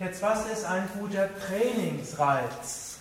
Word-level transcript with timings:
Jetzt, 0.00 0.22
was 0.22 0.50
ist 0.50 0.64
ein 0.64 0.88
guter 0.98 1.28
Trainingsreiz? 1.38 2.98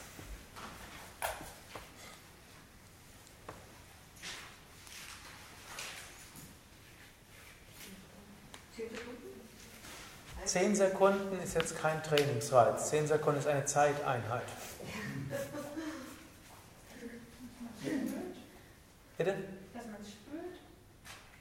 Zehn 10.45 10.75
Sekunden 10.75 11.39
ist 11.43 11.55
jetzt 11.55 11.75
kein 11.77 12.01
Trainingsreiz. 12.04 12.89
Zehn 12.89 13.05
Sekunden 13.05 13.39
ist 13.39 13.47
eine 13.47 13.65
Zeiteinheit. 13.65 14.43
Bitte? 19.18 19.33
Dass 19.73 19.86
man 19.86 19.96
es 20.01 20.09
spürt. 20.09 20.59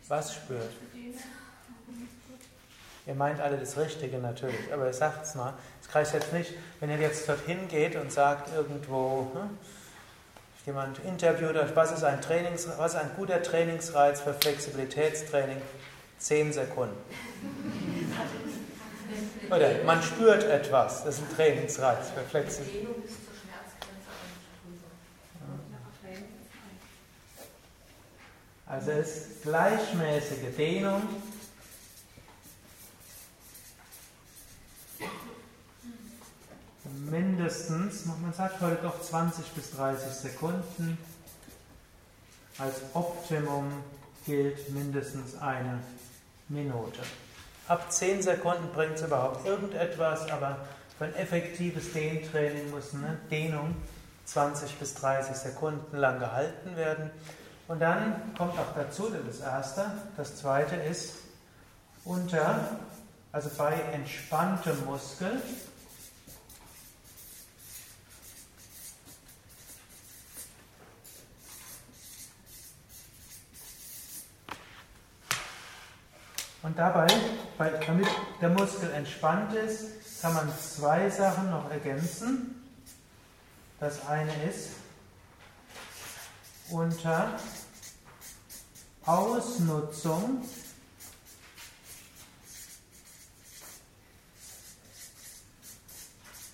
Was 0.09 0.35
spürt? 0.35 0.71
Ihr 3.07 3.15
meint 3.15 3.41
alle 3.41 3.57
das 3.57 3.77
Richtige 3.77 4.19
natürlich, 4.19 4.73
aber 4.73 4.93
sagt 4.93 5.25
es 5.27 5.37
mal. 5.37 5.55
Es 5.81 5.95
reicht 5.95 6.13
jetzt 6.15 6.33
nicht, 6.33 6.55
wenn 6.81 6.91
ihr 6.91 6.99
jetzt 6.99 7.29
dorthin 7.29 7.69
geht 7.69 7.95
und 7.95 8.11
sagt 8.11 8.53
irgendwo, 8.53 9.31
hm, 9.33 9.59
jemand 10.65 10.99
interviewt 11.05 11.57
euch, 11.57 11.77
was 11.77 11.93
ist 11.93 12.03
ein 12.03 12.21
Trainings, 12.21 12.67
was 12.77 12.95
ist 12.95 13.01
ein 13.01 13.11
guter 13.17 13.41
Trainingsreiz 13.43 14.21
für 14.21 14.35
Flexibilitätstraining? 14.35 15.63
Zehn 16.19 16.53
Sekunden. 16.53 16.97
Oder 19.51 19.85
man 19.85 20.03
spürt 20.03 20.43
etwas, 20.45 21.05
das 21.05 21.19
ist 21.19 21.23
ein 21.23 21.37
Trainingsreiz 21.37 22.11
für 22.11 22.23
Flexibilität. 22.23 23.11
Also 28.69 28.91
es 28.91 29.17
ist 29.17 29.43
gleichmäßige 29.43 30.57
Dehnung. 30.57 31.03
Mindestens, 37.09 38.07
man 38.07 38.33
sagt 38.33 38.61
heute 38.61 38.83
doch 38.83 39.01
20 39.01 39.47
bis 39.53 39.71
30 39.71 40.13
Sekunden. 40.13 40.99
Als 42.59 42.75
Optimum 42.95 43.71
gilt 44.25 44.69
mindestens 44.71 45.39
eine 45.41 45.79
Minute. 46.49 47.01
Ab 47.69 47.93
10 47.93 48.23
Sekunden 48.23 48.69
bringt 48.73 48.97
es 48.97 49.03
überhaupt 49.03 49.47
irgendetwas, 49.47 50.29
aber 50.31 50.67
für 50.99 51.05
ein 51.05 51.15
effektives 51.15 51.93
Dehntraining 51.93 52.71
muss 52.71 52.95
eine 52.95 53.19
Dehnung 53.31 53.77
20 54.25 54.77
bis 54.77 54.95
30 54.95 55.37
Sekunden 55.37 55.97
lang 55.97 56.19
gehalten 56.19 56.75
werden. 56.77 57.11
Und 57.69 57.81
dann 57.81 58.35
kommt 58.37 58.59
auch 58.59 58.75
dazu, 58.75 59.11
das 59.11 59.41
Erste. 59.41 59.91
Das 60.17 60.37
Zweite 60.37 60.77
ist 60.77 61.15
unter, 62.05 62.79
also 63.33 63.51
bei 63.59 63.75
entspanntem 63.93 64.85
Muskel, 64.85 65.43
Und 76.63 76.77
dabei, 76.77 77.07
damit 77.59 78.09
der 78.41 78.49
Muskel 78.49 78.91
entspannt 78.91 79.53
ist, 79.53 80.21
kann 80.21 80.35
man 80.35 80.53
zwei 80.59 81.09
Sachen 81.09 81.49
noch 81.49 81.71
ergänzen. 81.71 82.61
Das 83.79 84.05
eine 84.09 84.33
ist, 84.51 84.71
unter 86.71 87.39
Ausnutzung. 89.07 90.43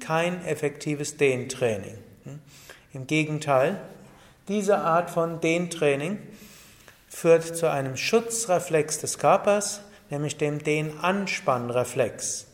kein 0.00 0.44
effektives 0.44 1.16
Dehntraining. 1.16 1.98
Im 2.92 3.06
Gegenteil, 3.06 3.80
diese 4.48 4.78
Art 4.78 5.10
von 5.10 5.40
Dehntraining 5.40 6.18
führt 7.08 7.56
zu 7.56 7.70
einem 7.70 7.96
Schutzreflex 7.96 9.00
des 9.00 9.18
Körpers, 9.18 9.80
nämlich 10.10 10.36
dem 10.36 10.62
Dehnanspannreflex. 10.62 12.46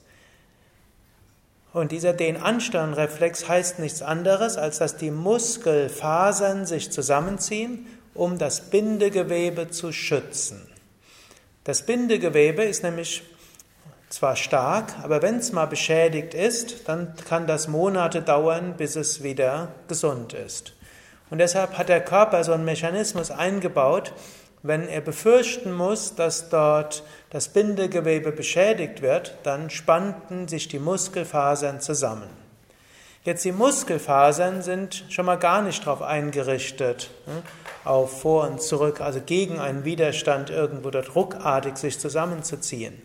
Und 1.72 1.93
dieser 1.93 2.12
Dehnanspannreflex 2.12 3.49
heißt 3.49 3.78
nichts 3.78 4.02
anderes, 4.02 4.56
als 4.56 4.78
dass 4.78 4.96
die 4.96 5.11
Muskelfasern 5.11 6.67
sich 6.67 6.90
zusammenziehen, 6.90 7.87
um 8.14 8.38
das 8.38 8.70
Bindegewebe 8.70 9.70
zu 9.70 9.93
schützen. 9.93 10.67
Das 11.64 11.87
Bindegewebe 11.87 12.64
ist 12.64 12.82
nämlich 12.82 13.22
zwar 14.12 14.37
stark, 14.37 14.93
aber 15.03 15.23
wenn 15.23 15.37
es 15.37 15.53
mal 15.53 15.67
beschädigt 15.67 16.35
ist, 16.35 16.88
dann 16.88 17.14
kann 17.29 17.47
das 17.47 17.67
Monate 17.67 18.20
dauern, 18.20 18.75
bis 18.76 18.94
es 18.94 19.23
wieder 19.23 19.69
gesund 19.88 20.35
ist. 20.35 20.75
Und 21.31 21.38
deshalb 21.38 21.79
hat 21.79 21.88
der 21.88 22.05
Körper 22.05 22.44
so 22.44 22.53
einen 22.53 22.67
Mechanismus 22.67 23.31
eingebaut, 23.31 24.12
wenn 24.62 24.87
er 24.87 25.00
befürchten 25.00 25.73
muss, 25.73 26.14
dass 26.14 26.50
dort 26.50 27.05
das 27.31 27.49
Bindegewebe 27.49 28.32
beschädigt 28.32 29.00
wird, 29.00 29.35
dann 29.43 29.70
spannten 29.70 30.47
sich 30.47 30.69
die 30.69 30.79
Muskelfasern 30.79 31.81
zusammen. 31.81 32.29
Jetzt 33.25 33.44
die 33.44 33.53
Muskelfasern 33.53 34.62
sind 34.62 35.05
schon 35.08 35.26
mal 35.26 35.38
gar 35.38 35.62
nicht 35.62 35.87
darauf 35.87 36.03
eingerichtet, 36.03 37.11
hm, 37.25 37.43
auf 37.85 38.20
vor 38.20 38.47
und 38.47 38.61
zurück, 38.61 39.00
also 39.00 39.20
gegen 39.25 39.58
einen 39.58 39.85
Widerstand 39.85 40.50
irgendwo 40.50 40.91
dort 40.91 41.15
ruckartig 41.15 41.76
sich 41.76 41.99
zusammenzuziehen. 41.99 43.00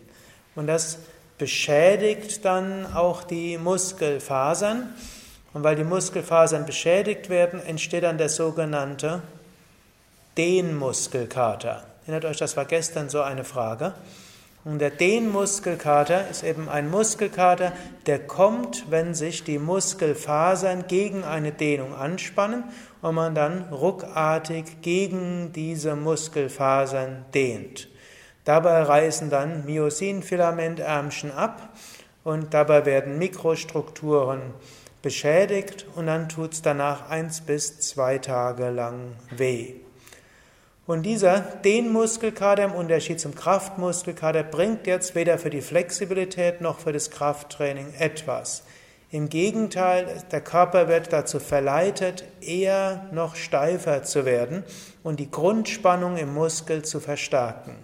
Und 0.58 0.66
das 0.66 0.98
beschädigt 1.38 2.44
dann 2.44 2.84
auch 2.92 3.22
die 3.22 3.58
Muskelfasern. 3.58 4.92
Und 5.52 5.62
weil 5.62 5.76
die 5.76 5.84
Muskelfasern 5.84 6.66
beschädigt 6.66 7.28
werden, 7.28 7.64
entsteht 7.64 8.02
dann 8.02 8.18
der 8.18 8.28
sogenannte 8.28 9.22
Dehnmuskelkater. 10.36 11.84
Erinnert 12.02 12.24
euch, 12.24 12.38
das 12.38 12.56
war 12.56 12.64
gestern 12.64 13.08
so 13.08 13.20
eine 13.20 13.44
Frage. 13.44 13.94
Und 14.64 14.80
der 14.80 14.90
Dehnmuskelkater 14.90 16.28
ist 16.28 16.42
eben 16.42 16.68
ein 16.68 16.90
Muskelkater, 16.90 17.72
der 18.06 18.18
kommt, 18.18 18.90
wenn 18.90 19.14
sich 19.14 19.44
die 19.44 19.60
Muskelfasern 19.60 20.88
gegen 20.88 21.22
eine 21.22 21.52
Dehnung 21.52 21.94
anspannen 21.94 22.64
und 23.00 23.14
man 23.14 23.36
dann 23.36 23.68
ruckartig 23.70 24.82
gegen 24.82 25.52
diese 25.52 25.94
Muskelfasern 25.94 27.26
dehnt. 27.32 27.86
Dabei 28.48 28.80
reißen 28.80 29.28
dann 29.28 29.66
Myosinfilamentärmchen 29.66 31.32
ab 31.32 31.68
und 32.24 32.54
dabei 32.54 32.86
werden 32.86 33.18
Mikrostrukturen 33.18 34.40
beschädigt 35.02 35.84
und 35.96 36.06
dann 36.06 36.30
tut 36.30 36.54
es 36.54 36.62
danach 36.62 37.10
eins 37.10 37.42
bis 37.42 37.78
zwei 37.80 38.16
Tage 38.16 38.70
lang 38.70 39.16
weh. 39.36 39.74
Und 40.86 41.02
dieser 41.02 41.40
Dehnmuskelkater 41.40 42.64
im 42.64 42.72
Unterschied 42.72 43.20
zum 43.20 43.34
Kraftmuskelkater 43.34 44.44
bringt 44.44 44.86
jetzt 44.86 45.14
weder 45.14 45.36
für 45.36 45.50
die 45.50 45.60
Flexibilität 45.60 46.62
noch 46.62 46.78
für 46.78 46.94
das 46.94 47.10
Krafttraining 47.10 47.92
etwas. 47.98 48.62
Im 49.10 49.28
Gegenteil, 49.28 50.22
der 50.32 50.40
Körper 50.40 50.88
wird 50.88 51.12
dazu 51.12 51.38
verleitet, 51.38 52.24
eher 52.40 53.10
noch 53.12 53.36
steifer 53.36 54.04
zu 54.04 54.24
werden 54.24 54.64
und 55.02 55.20
die 55.20 55.30
Grundspannung 55.30 56.16
im 56.16 56.32
Muskel 56.32 56.80
zu 56.82 56.98
verstärken. 56.98 57.76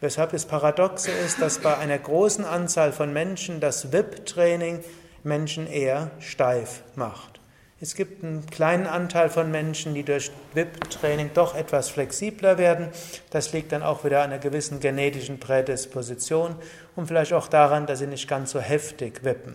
Weshalb 0.00 0.32
das 0.32 0.46
Paradoxe 0.46 1.10
ist, 1.10 1.40
dass 1.40 1.58
bei 1.58 1.76
einer 1.76 1.98
großen 1.98 2.44
Anzahl 2.44 2.92
von 2.92 3.12
Menschen 3.12 3.60
das 3.60 3.92
WIP-Training 3.92 4.84
Menschen 5.24 5.66
eher 5.66 6.10
steif 6.20 6.82
macht. 6.94 7.40
Es 7.78 7.94
gibt 7.94 8.24
einen 8.24 8.46
kleinen 8.46 8.86
Anteil 8.86 9.28
von 9.28 9.50
Menschen, 9.50 9.94
die 9.94 10.02
durch 10.02 10.30
WIP-Training 10.54 11.30
doch 11.34 11.54
etwas 11.54 11.90
flexibler 11.90 12.56
werden. 12.56 12.88
Das 13.30 13.52
liegt 13.52 13.72
dann 13.72 13.82
auch 13.82 14.04
wieder 14.04 14.22
an 14.22 14.30
einer 14.30 14.38
gewissen 14.38 14.80
genetischen 14.80 15.38
Prädisposition 15.40 16.56
und 16.94 17.06
vielleicht 17.06 17.34
auch 17.34 17.48
daran, 17.48 17.86
dass 17.86 17.98
sie 17.98 18.06
nicht 18.06 18.28
ganz 18.28 18.52
so 18.52 18.60
heftig 18.60 19.24
wippen. 19.24 19.54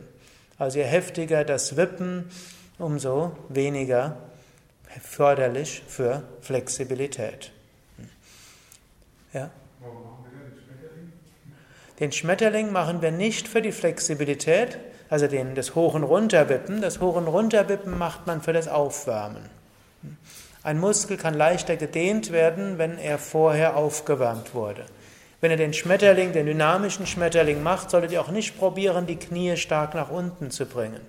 Also 0.60 0.77
je 0.77 0.86
heftiger 0.86 1.44
das 1.44 1.77
Wippen, 1.77 2.30
umso 2.77 3.36
weniger 3.50 4.18
förderlich 5.01 5.81
für 5.88 6.22
Flexibilität. 6.42 7.51
Ja? 9.34 9.50
Den 12.01 12.12
Schmetterling 12.12 12.71
machen 12.71 13.03
wir 13.03 13.12
nicht 13.12 13.48
für 13.48 13.62
die 13.62 13.71
Flexibilität, 13.71 14.80
also 15.12 15.27
den, 15.27 15.53
das 15.53 15.75
Hoch- 15.75 15.94
und 15.94 16.03
Runterwippen. 16.03 16.81
Das 16.81 17.00
Hoch- 17.00 17.15
und 17.15 17.27
Runterwippen 17.27 17.95
macht 17.95 18.25
man 18.25 18.42
für 18.42 18.53
das 18.53 18.68
Aufwärmen. 18.68 19.44
Ein 20.63 20.80
Muskel 20.80 21.18
kann 21.18 21.36
leichter 21.36 21.77
gedehnt 21.77 22.31
werden, 22.31 22.80
wenn 22.80 22.98
er 22.98 23.19
vorher 23.19 23.77
aufgewärmt 23.77 24.56
wurde. 24.56 24.83
Wenn 25.42 25.51
ihr 25.51 25.57
den 25.57 25.74
Schmetterling, 25.74 26.33
den 26.33 26.48
dynamischen 26.48 27.06
Schmetterling 27.06 27.62
macht, 27.62 27.92
solltet 27.92 28.12
ihr 28.12 28.21
auch 28.21 28.31
nicht 28.31 28.57
probieren, 28.57 29.06
die 29.06 29.18
Knie 29.18 29.56
stark 29.56 29.94
nach 29.94 30.09
unten 30.09 30.50
zu 30.50 30.65
bringen. 30.65 31.01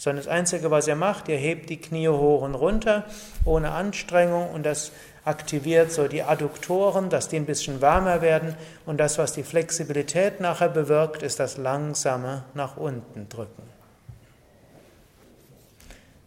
Sondern 0.00 0.24
das 0.24 0.32
Einzige, 0.32 0.70
was 0.70 0.88
ihr 0.88 0.96
macht, 0.96 1.28
ihr 1.28 1.36
hebt 1.36 1.68
die 1.68 1.76
Knie 1.76 2.08
hoch 2.08 2.40
und 2.40 2.54
runter, 2.54 3.04
ohne 3.44 3.72
Anstrengung, 3.72 4.48
und 4.48 4.64
das 4.64 4.92
aktiviert 5.26 5.92
so 5.92 6.08
die 6.08 6.22
Adduktoren, 6.22 7.10
dass 7.10 7.28
die 7.28 7.36
ein 7.36 7.44
bisschen 7.44 7.82
wärmer 7.82 8.22
werden 8.22 8.56
und 8.86 8.96
das, 8.96 9.18
was 9.18 9.34
die 9.34 9.42
Flexibilität 9.42 10.40
nachher 10.40 10.70
bewirkt, 10.70 11.22
ist 11.22 11.38
das 11.38 11.58
langsame 11.58 12.44
nach 12.54 12.78
unten 12.78 13.28
drücken. 13.28 13.62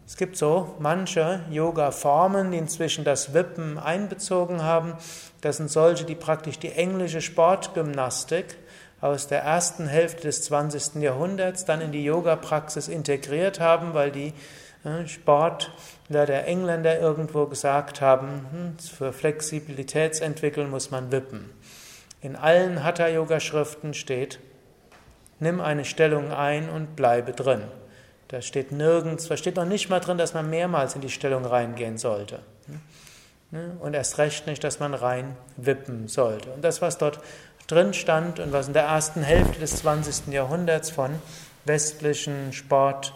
Es 0.06 0.16
gibt 0.16 0.36
so 0.36 0.76
manche 0.78 1.40
Yoga-Formen, 1.50 2.52
die 2.52 2.58
inzwischen 2.58 3.02
das 3.02 3.34
Wippen 3.34 3.76
einbezogen 3.76 4.62
haben. 4.62 4.94
Das 5.40 5.56
sind 5.56 5.68
solche, 5.68 6.04
die 6.04 6.14
praktisch 6.14 6.60
die 6.60 6.70
englische 6.70 7.20
Sportgymnastik 7.20 8.56
aus 9.04 9.26
der 9.26 9.42
ersten 9.42 9.86
Hälfte 9.86 10.22
des 10.22 10.44
20. 10.44 11.02
Jahrhunderts 11.02 11.66
dann 11.66 11.82
in 11.82 11.92
die 11.92 12.02
Yoga-Praxis 12.04 12.88
integriert 12.88 13.60
haben, 13.60 13.92
weil 13.92 14.10
die 14.10 14.32
Sport 15.06 15.72
der 16.08 16.46
Engländer 16.46 16.98
irgendwo 16.98 17.44
gesagt 17.44 18.00
haben, 18.00 18.46
hm, 18.50 18.78
für 18.78 19.12
Flexibilitätsentwicklung 19.12 20.70
muss 20.70 20.90
man 20.90 21.12
wippen. 21.12 21.50
In 22.22 22.34
allen 22.34 22.82
Hatha-Yoga-Schriften 22.82 23.92
steht, 23.92 24.40
nimm 25.38 25.60
eine 25.60 25.84
Stellung 25.84 26.32
ein 26.32 26.70
und 26.70 26.96
bleibe 26.96 27.32
drin. 27.32 27.60
Da 28.28 28.40
steht 28.40 28.72
nirgends, 28.72 29.28
da 29.28 29.36
steht 29.36 29.56
noch 29.56 29.66
nicht 29.66 29.90
mal 29.90 30.00
drin, 30.00 30.16
dass 30.16 30.32
man 30.32 30.48
mehrmals 30.48 30.94
in 30.94 31.02
die 31.02 31.10
Stellung 31.10 31.44
reingehen 31.44 31.98
sollte. 31.98 32.38
Hm? 32.66 32.80
Und 33.80 33.94
erst 33.94 34.18
recht 34.18 34.46
nicht, 34.46 34.64
dass 34.64 34.80
man 34.80 34.94
rein 34.94 35.36
wippen 35.56 36.08
sollte. 36.08 36.50
Und 36.50 36.64
das, 36.64 36.82
was 36.82 36.98
dort 36.98 37.20
drin 37.66 37.94
stand 37.94 38.40
und 38.40 38.52
was 38.52 38.68
in 38.68 38.74
der 38.74 38.84
ersten 38.84 39.22
Hälfte 39.22 39.60
des 39.60 39.76
20. 39.76 40.32
Jahrhunderts 40.32 40.90
von 40.90 41.10
westlichen 41.64 42.52
Sport 42.52 43.14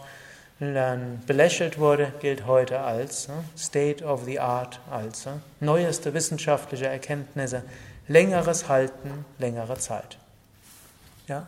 belächelt 0.59 1.79
wurde, 1.79 2.11
gilt 2.19 2.45
heute 2.45 2.81
als 2.81 3.29
ne, 3.29 3.45
State 3.57 4.03
of 4.03 4.25
the 4.25 4.41
Art, 4.41 4.81
als 4.91 5.25
ne, 5.25 5.41
neueste 5.61 6.13
wissenschaftliche 6.13 6.85
Erkenntnisse, 6.87 7.63
längeres 8.09 8.67
Halten, 8.67 9.23
längere 9.37 9.77
Zeit. 9.77 10.17
Ja? 11.27 11.47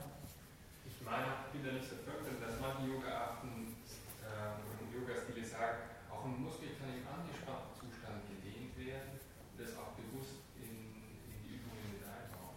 Ich 0.85 1.03
meine, 1.03 1.25
ich 1.51 1.59
bin 1.59 1.67
da 1.67 1.75
nicht 1.75 1.89
so 1.89 1.97
verrückt, 2.05 2.39
dass 2.39 2.55
manche 2.61 2.87
Yoga-Arten 2.87 3.75
äh, 4.23 4.79
und 4.79 4.93
Yoga-Stile 4.95 5.43
sagen, 5.43 5.91
auch 6.07 6.23
ein 6.23 6.39
Muskel 6.39 6.71
kann 6.79 6.87
im 6.95 7.03
angespannten 7.03 7.75
Zustand 7.75 8.23
gedehnt 8.31 8.77
werden 8.79 9.11
und 9.19 9.59
das 9.59 9.75
auch 9.75 9.91
bewusst 9.99 10.39
in, 10.63 10.71
in 10.71 11.35
die 11.43 11.59
Übungen 11.59 11.99
mit 11.99 12.07
einbauen. 12.07 12.55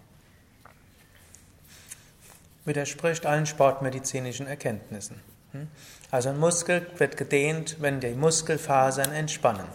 Widerspricht 2.65 3.27
allen 3.27 3.47
sportmedizinischen 3.47 4.47
Erkenntnissen. 4.47 5.21
Hm? 5.53 5.69
Also 6.11 6.31
ein 6.31 6.39
Muskel 6.39 6.87
wird 6.97 7.17
gedehnt, 7.17 7.77
wenn 7.81 8.01
die 8.01 8.15
Muskelfasern 8.15 9.13
entspannen. 9.13 9.67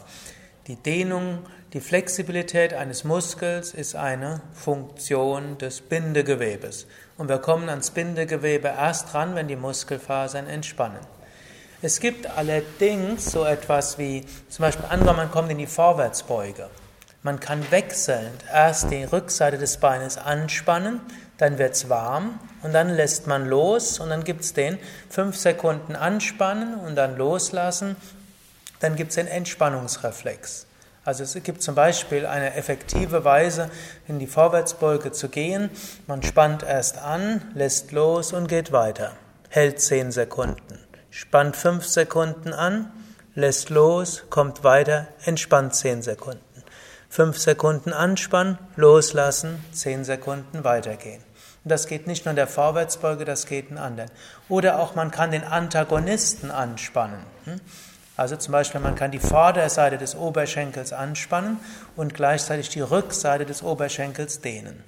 Die 0.68 0.76
Dehnung, 0.76 1.40
die 1.74 1.82
Flexibilität 1.82 2.74
eines 2.74 3.04
Muskels 3.04 3.74
ist 3.74 3.96
eine 3.96 4.42
Funktion 4.54 5.58
des 5.58 5.82
Bindegewebes. 5.82 6.88
Und 7.18 7.30
wir 7.30 7.40
kommen 7.40 7.70
ans 7.70 7.92
Bindegewebe 7.92 8.68
erst 8.68 9.14
ran, 9.14 9.36
wenn 9.36 9.48
die 9.48 9.56
Muskelfasern 9.56 10.48
entspannen. 10.48 11.00
Es 11.82 12.00
gibt 12.00 12.28
allerdings 12.28 13.32
so 13.32 13.46
etwas 13.46 13.98
wie, 13.98 14.26
zum 14.50 14.64
Beispiel 14.64 14.86
angenommen, 14.86 15.18
man 15.18 15.32
kommt 15.32 15.50
in 15.50 15.58
die 15.58 15.66
Vorwärtsbeuge. 15.66 16.70
Man 17.24 17.40
kann 17.40 17.72
wechselnd 17.72 18.44
erst 18.54 18.92
die 18.92 19.04
Rückseite 19.04 19.58
des 19.58 19.78
Beines 19.78 20.18
anspannen, 20.18 21.02
dann 21.40 21.58
wird 21.58 21.74
es 21.74 21.90
warm 21.90 22.40
und 22.62 22.74
dann 22.74 22.90
lässt 22.90 23.26
man 23.26 23.48
los 23.48 24.00
und 24.00 24.10
dann 24.10 24.24
gibt 24.24 24.42
es 24.42 24.54
den 24.54 24.78
fünf 25.10 25.38
Sekunden 25.38 25.96
anspannen 25.96 26.76
und 26.76 26.96
dann 26.96 27.18
loslassen. 27.18 27.96
Dann 28.82 28.96
gibt 28.96 29.10
es 29.10 29.16
den 29.16 29.28
Entspannungsreflex. 29.28 30.68
Also 31.06 31.24
es 31.24 31.42
gibt 31.42 31.64
zum 31.64 31.76
Beispiel 31.76 32.26
eine 32.26 32.56
effektive 32.56 33.24
Weise, 33.24 33.72
in 34.08 34.20
die 34.20 34.28
Vorwärtsbeuge 34.28 35.12
zu 35.12 35.30
gehen. 35.30 35.70
Man 36.08 36.22
spannt 36.24 36.62
erst 36.64 36.98
an, 36.98 37.42
lässt 37.56 37.94
los 37.94 38.34
und 38.34 38.48
geht 38.48 38.72
weiter. 38.72 39.14
Hält 39.48 39.82
zehn 39.82 40.12
Sekunden. 40.12 40.78
Spannt 41.10 41.56
fünf 41.56 41.86
Sekunden 41.86 42.54
an, 42.54 42.92
lässt 43.34 43.70
los, 43.70 44.24
kommt 44.30 44.64
weiter, 44.64 45.08
entspannt 45.26 45.74
zehn 45.74 46.02
Sekunden. 46.02 46.44
Fünf 47.10 47.40
Sekunden 47.40 47.94
anspannen, 47.94 48.60
loslassen, 48.76 49.64
zehn 49.72 50.04
Sekunden 50.04 50.64
weitergehen. 50.64 51.24
Und 51.64 51.72
das 51.72 51.88
geht 51.88 52.08
nicht 52.08 52.26
nur 52.26 52.32
in 52.32 52.38
der 52.38 52.48
Vorwärtsbeuge, 52.48 53.26
das 53.26 53.46
geht 53.46 53.70
in 53.70 53.78
anderen. 53.78 54.10
Oder 54.48 54.80
auch 54.80 54.96
man 54.96 55.12
kann 55.12 55.32
den 55.32 55.44
Antagonisten 55.44 56.52
anspannen. 56.52 57.20
Hm? 57.46 57.60
Also 58.16 58.36
zum 58.36 58.52
Beispiel, 58.52 58.82
man 58.82 58.96
kann 58.96 59.12
die 59.12 59.20
Vorderseite 59.20 59.98
des 59.98 60.14
Oberschenkels 60.16 60.92
anspannen 60.92 61.58
und 61.96 62.14
gleichzeitig 62.14 62.68
die 62.70 62.82
Rückseite 62.82 63.46
des 63.46 63.64
Oberschenkels 63.64 64.42
dehnen. 64.42 64.84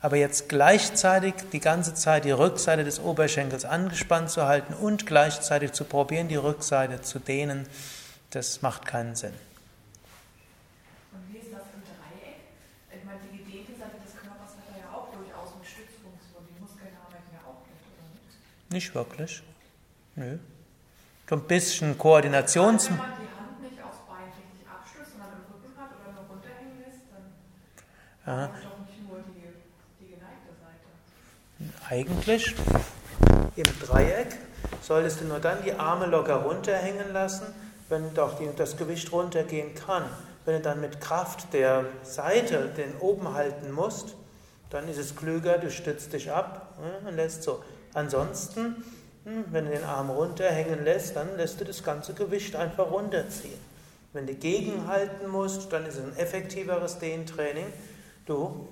Aber 0.00 0.16
jetzt 0.16 0.48
gleichzeitig 0.48 1.34
die 1.52 1.60
ganze 1.60 1.94
Zeit 1.94 2.24
die 2.24 2.30
Rückseite 2.30 2.84
des 2.84 3.00
Oberschenkels 3.00 3.64
angespannt 3.64 4.30
zu 4.30 4.46
halten 4.46 4.74
und 4.74 5.06
gleichzeitig 5.06 5.72
zu 5.72 5.84
probieren, 5.84 6.28
die 6.28 6.36
Rückseite 6.36 7.00
zu 7.00 7.18
dehnen, 7.18 7.66
das 8.30 8.62
macht 8.62 8.84
keinen 8.84 9.16
Sinn. 9.16 9.32
Nicht 18.70 18.94
wirklich. 18.94 19.42
Nö. 20.14 20.38
So 21.28 21.36
ein 21.36 21.42
bisschen 21.42 21.96
Koordinations... 21.96 22.88
Wenn 22.88 22.96
man 22.96 23.06
die 23.20 23.38
Hand 23.38 23.62
nicht 23.62 23.82
aufs 23.82 23.98
Bein 24.06 24.24
richtig 24.26 24.66
abstößt, 24.68 25.12
sondern 25.12 25.30
im 25.32 25.54
Rücken 25.54 25.76
hat 25.78 25.90
oder 26.00 26.12
nur 26.12 26.24
runterhängen 26.30 26.78
lässt, 26.84 27.02
dann 28.24 28.38
ja. 28.38 28.46
doch 28.46 28.86
nicht 28.86 29.08
nur 29.08 29.18
die, 29.20 30.04
die 30.04 30.10
geneigte 30.14 30.52
Seite. 30.60 31.84
Eigentlich 31.88 32.54
im 33.56 33.86
Dreieck 33.86 34.36
solltest 34.82 35.20
du 35.20 35.24
nur 35.24 35.40
dann 35.40 35.62
die 35.62 35.72
Arme 35.72 36.06
locker 36.06 36.36
runterhängen 36.36 37.12
lassen, 37.12 37.46
wenn 37.88 38.12
doch 38.14 38.38
die, 38.38 38.48
das 38.56 38.76
Gewicht 38.76 39.12
runtergehen 39.12 39.74
kann. 39.74 40.04
Wenn 40.44 40.56
du 40.56 40.60
dann 40.60 40.80
mit 40.80 41.00
Kraft 41.00 41.52
der 41.52 41.84
Seite 42.02 42.68
den 42.76 42.96
oben 42.98 43.34
halten 43.34 43.70
musst, 43.70 44.14
dann 44.70 44.88
ist 44.88 44.98
es 44.98 45.16
klüger, 45.16 45.58
du 45.58 45.70
stützt 45.70 46.12
dich 46.12 46.30
ab 46.30 46.78
und 47.06 47.16
lässt 47.16 47.42
so. 47.42 47.62
Ansonsten, 47.98 48.84
hm, 49.24 49.46
wenn 49.50 49.64
du 49.64 49.72
den 49.72 49.82
Arm 49.82 50.10
runterhängen 50.10 50.84
lässt, 50.84 51.16
dann 51.16 51.36
lässt 51.36 51.60
du 51.60 51.64
das 51.64 51.82
ganze 51.82 52.14
Gewicht 52.14 52.54
einfach 52.54 52.92
runterziehen. 52.92 53.58
Wenn 54.12 54.24
du 54.28 54.34
gegenhalten 54.34 55.28
musst, 55.28 55.72
dann 55.72 55.84
ist 55.84 55.96
es 55.96 56.04
ein 56.04 56.16
effektiveres 56.16 56.98
Dehntraining. 56.98 57.66
Du 58.24 58.68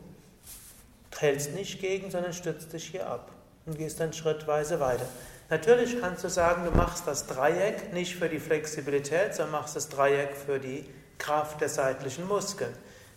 hältst 1.18 1.54
nicht 1.54 1.80
gegen, 1.80 2.12
sondern 2.12 2.33
stützt 2.33 2.73
dich 2.73 2.87
hier 2.87 3.09
ab 3.09 3.33
und 3.66 3.76
gehst 3.76 3.99
dann 3.99 4.12
schrittweise 4.12 4.78
weiter. 4.78 5.06
Natürlich 5.50 6.00
kannst 6.00 6.23
du 6.23 6.30
sagen, 6.30 6.64
du 6.64 6.71
machst 6.71 7.09
das 7.09 7.26
Dreieck 7.26 7.92
nicht 7.92 8.14
für 8.14 8.28
die 8.28 8.38
Flexibilität, 8.38 9.35
sondern 9.35 9.61
machst 9.61 9.75
das 9.75 9.88
Dreieck 9.88 10.37
für 10.37 10.61
die 10.61 10.85
Kraft 11.18 11.61
der 11.61 11.68
seitlichen 11.68 12.28
Muskeln. 12.28 12.73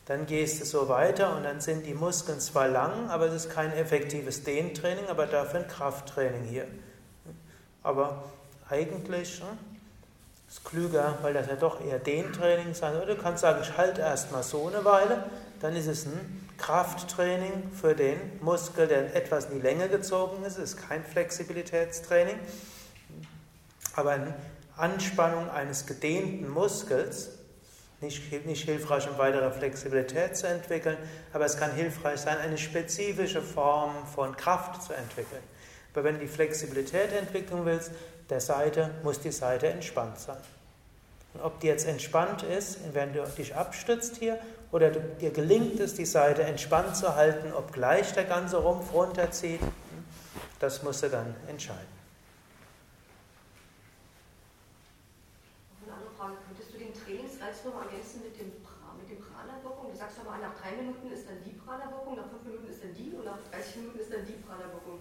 Dann 0.10 0.26
gehst 0.26 0.60
du 0.60 0.66
so 0.66 0.90
weiter 0.90 1.36
und 1.36 1.44
dann 1.44 1.62
sind 1.62 1.86
die 1.86 1.94
Muskeln 1.94 2.40
zwar 2.40 2.68
lang, 2.68 3.12
aber 3.12 3.28
es 3.28 3.46
ist 3.46 3.52
kein 3.52 3.72
effektives 3.74 4.44
Dehntraining, 4.44 5.06
aber 5.08 5.28
dafür 5.28 5.60
ein 5.60 5.68
Krafttraining 5.68 6.46
hier. 6.46 6.68
Aber 7.84 8.24
eigentlich 8.68 9.40
hm, 9.40 9.46
ist 10.50 10.66
klüger, 10.66 11.20
weil 11.22 11.36
das 11.36 11.46
ja 11.46 11.56
doch 11.56 11.80
eher 11.80 12.00
Dehntraining 12.00 12.74
sein 12.74 12.96
Oder 12.96 13.06
du 13.06 13.18
kannst 13.18 13.42
sagen, 13.42 13.60
ich 13.62 13.78
halte 13.78 14.02
erstmal 14.02 14.42
so 14.42 14.68
eine 14.68 14.84
Weile, 14.84 15.26
dann 15.60 15.76
ist 15.76 15.86
es 15.86 16.08
ein 16.08 16.50
Krafttraining 16.58 17.70
für 17.72 17.94
den 17.94 18.20
Muskel, 18.42 18.88
der 18.88 19.16
etwas 19.16 19.46
in 19.46 19.58
die 19.58 19.62
Länge 19.62 19.90
gezogen 19.90 20.44
ist. 20.44 20.58
Es 20.58 20.74
ist 20.74 20.78
kein 20.78 21.04
Flexibilitätstraining, 21.04 22.40
aber 23.94 24.10
eine 24.10 24.34
Anspannung 24.76 25.52
eines 25.52 25.86
gedehnten 25.86 26.50
Muskels 26.50 27.30
nicht, 28.02 28.46
nicht 28.46 28.66
hilfreich, 28.66 29.10
um 29.10 29.18
weitere 29.18 29.52
Flexibilität 29.52 30.38
zu 30.38 30.48
entwickeln, 30.48 30.98
aber 31.34 31.46
es 31.46 31.58
kann 31.58 31.72
hilfreich 31.74 32.20
sein, 32.22 32.38
eine 32.38 32.58
spezifische 32.58 33.42
Form 33.42 34.06
von 34.08 34.36
Kraft 34.36 34.84
zu 34.84 34.94
entwickeln. 34.94 35.44
Aber 35.94 36.04
wenn 36.04 36.16
du 36.16 36.22
die 36.22 36.28
Flexibilität 36.28 37.12
entwickeln 37.12 37.66
willst, 37.66 37.92
der 38.30 38.40
Seite 38.40 38.92
muss 39.04 39.20
die 39.20 39.32
Seite 39.32 39.68
entspannt 39.68 40.20
sein. 40.20 40.38
Und 41.34 41.42
ob 41.42 41.60
die 41.60 41.68
jetzt 41.68 41.88
entspannt 41.88 42.44
ist, 42.44 42.80
wenn 42.94 43.14
du 43.14 43.24
dich 43.38 43.56
abstützt 43.56 44.18
hier, 44.18 44.40
oder 44.72 44.92
dir 44.92 45.32
gelingt 45.32 45.80
es, 45.80 45.96
die 45.96 46.06
Seite 46.06 46.44
entspannt 46.44 46.96
zu 46.96 47.16
halten, 47.16 47.54
obgleich 47.54 48.14
der 48.14 48.26
ganze 48.26 48.58
Rumpf 48.58 48.94
runterzieht, 48.94 49.62
das 50.60 50.84
musst 50.84 51.04
du 51.04 51.10
dann 51.10 51.36
entscheiden. 51.48 52.00
Reiz 57.50 57.66
nochmal 57.66 57.86
ergänzen 57.90 58.22
mit, 58.22 58.40
dem, 58.40 58.54
mit 59.02 59.10
dem 59.10 59.20
Prana-Wirkung? 59.26 59.92
Du 59.92 59.98
sagst 59.98 60.18
aber, 60.22 60.38
nach 60.38 60.54
drei 60.70 60.82
Minuten 60.82 61.12
ist 61.12 61.28
dann 61.28 61.38
die 61.44 61.52
Prana-Wirkung, 61.52 62.16
nach 62.16 62.30
fünf 62.30 62.44
Minuten 62.46 62.70
ist 62.70 62.84
dann 62.84 62.94
die 62.94 63.12
und 63.16 63.26
nach 63.26 63.38
30 63.52 63.76
Minuten 63.78 64.00
ist 64.00 64.14
dann 64.14 64.26
die 64.26 64.34
Prana-Wirkung. 64.34 65.00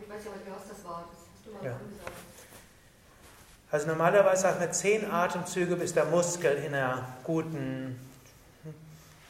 Ich 0.00 0.08
weiß 0.08 0.24
ja 0.24 0.30
nicht 0.32 0.46
mehr, 0.46 0.54
was 0.56 0.68
das 0.68 0.84
war. 0.84 1.08
Das 1.10 1.20
hast 1.34 1.46
du 1.46 1.50
mal 1.52 1.64
ja. 1.64 1.78
gesagt. 1.78 2.16
Also 3.72 3.86
normalerweise 3.86 4.42
sagt 4.42 4.60
man 4.60 4.72
zehn 4.72 5.10
Atemzüge, 5.10 5.76
bis 5.76 5.94
der 5.94 6.04
Muskel 6.06 6.56
in 6.56 6.74
einer 6.74 7.04
guten, 7.24 8.00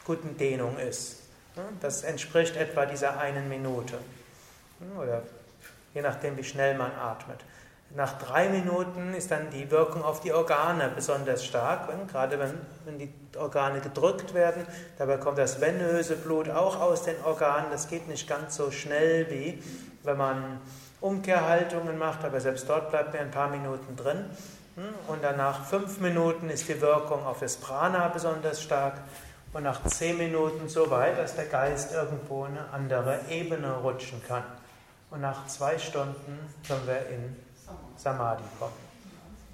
guten 0.05 0.37
Dehnung 0.37 0.77
ist. 0.77 1.21
Das 1.79 2.03
entspricht 2.03 2.55
etwa 2.55 2.85
dieser 2.85 3.19
einen 3.19 3.49
Minute. 3.49 3.97
Oder 4.97 5.23
je 5.93 6.01
nachdem, 6.01 6.37
wie 6.37 6.43
schnell 6.43 6.75
man 6.77 6.91
atmet. 6.91 7.39
Nach 7.95 8.17
drei 8.17 8.47
Minuten 8.47 9.13
ist 9.13 9.31
dann 9.31 9.49
die 9.49 9.69
Wirkung 9.69 10.03
auf 10.03 10.21
die 10.21 10.31
Organe 10.31 10.89
besonders 10.95 11.43
stark, 11.43 11.89
gerade 12.09 12.39
wenn, 12.39 12.53
wenn 12.85 12.97
die 12.97 13.13
Organe 13.37 13.81
gedrückt 13.81 14.33
werden. 14.33 14.65
Dabei 14.97 15.17
kommt 15.17 15.37
das 15.37 15.59
venöse 15.59 16.15
Blut 16.15 16.49
auch 16.49 16.79
aus 16.79 17.03
den 17.03 17.21
Organen. 17.25 17.67
Das 17.69 17.89
geht 17.89 18.07
nicht 18.07 18.29
ganz 18.29 18.55
so 18.55 18.71
schnell 18.71 19.29
wie 19.29 19.61
wenn 20.03 20.17
man 20.17 20.59
Umkehrhaltungen 20.99 21.97
macht, 21.97 22.23
aber 22.23 22.39
selbst 22.39 22.67
dort 22.69 22.89
bleibt 22.89 23.13
man 23.13 23.23
ein 23.23 23.31
paar 23.31 23.49
Minuten 23.49 23.95
drin. 23.95 24.25
Und 25.07 25.23
dann 25.23 25.37
nach 25.37 25.65
fünf 25.65 25.99
Minuten 25.99 26.49
ist 26.49 26.69
die 26.69 26.79
Wirkung 26.79 27.25
auf 27.25 27.39
das 27.39 27.57
Prana 27.57 28.07
besonders 28.07 28.61
stark 28.61 28.93
und 29.53 29.63
nach 29.63 29.83
zehn 29.83 30.17
Minuten 30.17 30.69
so 30.69 30.89
weit, 30.89 31.17
dass 31.17 31.35
der 31.35 31.45
Geist 31.45 31.93
irgendwo 31.93 32.45
in 32.45 32.57
eine 32.57 32.69
andere 32.71 33.19
Ebene 33.29 33.73
rutschen 33.73 34.23
kann. 34.25 34.43
Und 35.09 35.21
nach 35.21 35.45
zwei 35.47 35.77
Stunden 35.77 36.39
sind 36.63 36.87
wir 36.87 37.05
in 37.09 37.35
Samadhi 38.01 38.43
kommen. 38.59 38.73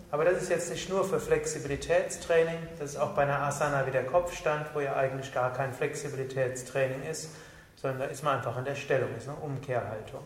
Aber 0.09 0.23
das 0.23 0.41
ist 0.43 0.49
jetzt 0.49 0.69
nicht 0.69 0.89
nur 0.89 1.03
für 1.03 1.19
Flexibilitätstraining, 1.19 2.57
das 2.79 2.91
ist 2.91 2.97
auch 2.97 3.09
bei 3.09 3.23
einer 3.23 3.41
Asana 3.41 3.85
wie 3.85 3.91
der 3.91 4.05
Kopfstand, 4.05 4.67
wo 4.73 4.79
ja 4.79 4.95
eigentlich 4.95 5.33
gar 5.33 5.51
kein 5.51 5.73
Flexibilitätstraining 5.73 7.03
ist, 7.03 7.29
sondern 7.75 7.99
da 7.99 8.05
ist 8.05 8.23
man 8.23 8.37
einfach 8.37 8.57
in 8.57 8.63
der 8.63 8.75
Stellung, 8.75 9.13
ist 9.17 9.27
eine 9.27 9.37
Umkehrhaltung. 9.37 10.21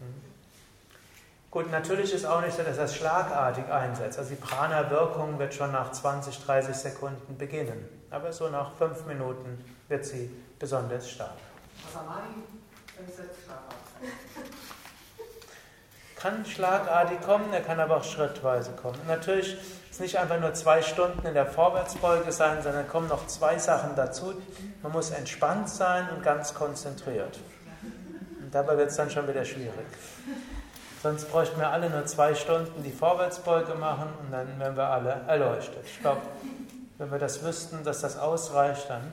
Hm. 0.00 0.14
Gut, 1.52 1.70
natürlich 1.70 2.12
ist 2.12 2.24
auch 2.24 2.40
nicht 2.40 2.56
so, 2.56 2.64
dass 2.64 2.76
das 2.76 2.96
schlagartig 2.96 3.66
einsetzt. 3.66 4.18
Also 4.18 4.30
die 4.30 4.40
Prana-Wirkung 4.40 5.38
wird 5.38 5.54
schon 5.54 5.70
nach 5.70 5.92
20, 5.92 6.44
30 6.44 6.74
Sekunden 6.74 7.38
beginnen. 7.38 7.88
Aber 8.10 8.32
so 8.32 8.48
nach 8.48 8.74
5 8.74 9.06
Minuten 9.06 9.64
wird 9.88 10.04
sie 10.04 10.28
besonders 10.58 11.08
stark. 11.08 11.36
Samadhi 11.92 12.42
setzt 13.06 13.44
schlagartig 13.44 14.61
kann 16.22 16.46
schlagartig 16.46 17.20
kommen, 17.22 17.52
er 17.52 17.62
kann 17.62 17.80
aber 17.80 17.96
auch 17.96 18.04
schrittweise 18.04 18.70
kommen. 18.72 18.94
Und 19.00 19.08
natürlich 19.08 19.54
ist 19.54 19.60
es 19.90 20.00
nicht 20.00 20.18
einfach 20.18 20.38
nur 20.38 20.54
zwei 20.54 20.80
Stunden 20.80 21.26
in 21.26 21.34
der 21.34 21.46
Vorwärtsbeuge 21.46 22.30
sein, 22.30 22.62
sondern 22.62 22.86
kommen 22.86 23.08
noch 23.08 23.26
zwei 23.26 23.58
Sachen 23.58 23.96
dazu. 23.96 24.32
Man 24.82 24.92
muss 24.92 25.10
entspannt 25.10 25.68
sein 25.68 26.08
und 26.14 26.22
ganz 26.22 26.54
konzentriert. 26.54 27.40
Und 28.40 28.54
dabei 28.54 28.78
wird 28.78 28.90
es 28.90 28.96
dann 28.96 29.10
schon 29.10 29.26
wieder 29.26 29.44
schwierig. 29.44 29.72
Sonst 31.02 31.28
bräuchten 31.32 31.58
wir 31.58 31.70
alle 31.70 31.90
nur 31.90 32.06
zwei 32.06 32.36
Stunden 32.36 32.84
die 32.84 32.92
Vorwärtsbeuge 32.92 33.74
machen 33.74 34.08
und 34.20 34.30
dann 34.30 34.46
wären 34.60 34.76
wir 34.76 34.86
alle 34.86 35.22
erleuchtet. 35.26 35.84
Ich 35.84 36.00
glaube, 36.00 36.20
wenn 36.98 37.10
wir 37.10 37.18
das 37.18 37.42
wüssten, 37.42 37.82
dass 37.82 38.00
das 38.00 38.16
ausreicht, 38.16 38.88
dann 38.88 39.12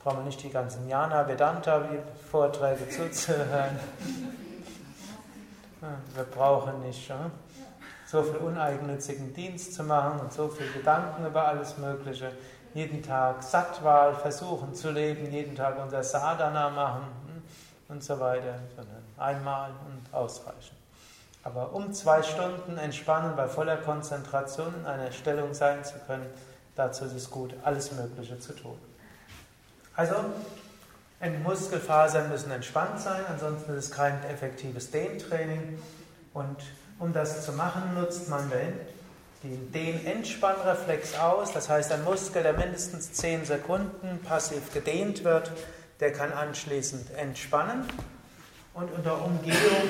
brauchen 0.00 0.18
wir 0.18 0.24
nicht 0.24 0.42
die 0.42 0.50
ganzen 0.50 0.86
Jana 0.86 1.26
Vedanta 1.26 1.80
Vorträge 2.30 2.86
zuzuhören. 2.90 3.80
Wir 5.80 6.24
brauchen 6.24 6.80
nicht 6.80 7.12
so 8.06 8.22
viel 8.22 8.36
uneigennützigen 8.36 9.34
Dienst 9.34 9.74
zu 9.74 9.84
machen 9.84 10.20
und 10.20 10.32
so 10.32 10.48
viel 10.48 10.70
Gedanken 10.72 11.26
über 11.26 11.46
alles 11.46 11.76
Mögliche. 11.78 12.32
Jeden 12.74 13.02
Tag 13.02 13.42
Sattwahl 13.42 14.14
versuchen 14.14 14.74
zu 14.74 14.90
leben, 14.90 15.30
jeden 15.30 15.54
Tag 15.54 15.78
unser 15.82 16.02
Sadhana 16.02 16.70
machen 16.70 17.02
hm, 17.26 17.42
und 17.88 18.02
so 18.02 18.18
weiter, 18.18 18.54
sondern 18.76 19.02
einmal 19.16 19.70
und 19.86 20.14
ausreichen. 20.14 20.76
Aber 21.44 21.72
um 21.72 21.92
zwei 21.92 22.22
Stunden 22.22 22.76
entspannen, 22.76 23.36
bei 23.36 23.46
voller 23.46 23.76
Konzentration 23.76 24.74
in 24.80 24.86
einer 24.86 25.12
Stellung 25.12 25.54
sein 25.54 25.84
zu 25.84 25.94
können, 26.06 26.26
dazu 26.76 27.04
ist 27.04 27.14
es 27.14 27.30
gut, 27.30 27.54
alles 27.62 27.92
Mögliche 27.92 28.38
zu 28.38 28.54
tun. 28.54 28.78
Also, 29.94 30.14
Muskelfasern 31.42 32.28
müssen 32.28 32.50
entspannt 32.52 33.00
sein, 33.00 33.22
ansonsten 33.28 33.72
ist 33.72 33.86
es 33.86 33.90
kein 33.90 34.22
effektives 34.24 34.90
Dehntraining. 34.90 35.78
Und 36.32 36.56
um 36.98 37.12
das 37.12 37.44
zu 37.44 37.52
machen, 37.52 37.94
nutzt 37.94 38.28
man 38.28 38.50
den 39.42 39.72
Dehn-Entspannreflex 39.72 41.18
aus. 41.18 41.52
Das 41.52 41.68
heißt, 41.68 41.90
ein 41.92 42.04
Muskel, 42.04 42.42
der 42.42 42.52
mindestens 42.52 43.12
10 43.12 43.44
Sekunden 43.44 44.20
passiv 44.22 44.72
gedehnt 44.72 45.24
wird, 45.24 45.50
der 46.00 46.12
kann 46.12 46.32
anschließend 46.32 47.10
entspannen. 47.16 47.84
Und 48.74 48.92
unter 48.92 49.24
Umgehung 49.24 49.88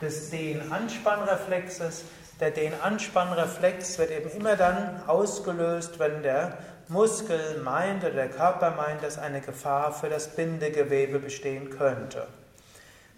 des 0.00 0.30
Dehn-Anspannreflexes, 0.30 2.04
der 2.38 2.52
Dehn-Anspannreflex 2.52 3.98
wird 3.98 4.12
eben 4.12 4.30
immer 4.30 4.54
dann 4.54 5.02
ausgelöst, 5.08 5.98
wenn 5.98 6.22
der 6.22 6.58
Muskel 6.88 7.60
meint 7.62 8.02
oder 8.02 8.14
der 8.14 8.30
Körper 8.30 8.70
meint, 8.70 9.02
dass 9.02 9.18
eine 9.18 9.40
Gefahr 9.40 9.92
für 9.92 10.08
das 10.08 10.34
Bindegewebe 10.34 11.18
bestehen 11.18 11.70
könnte. 11.70 12.26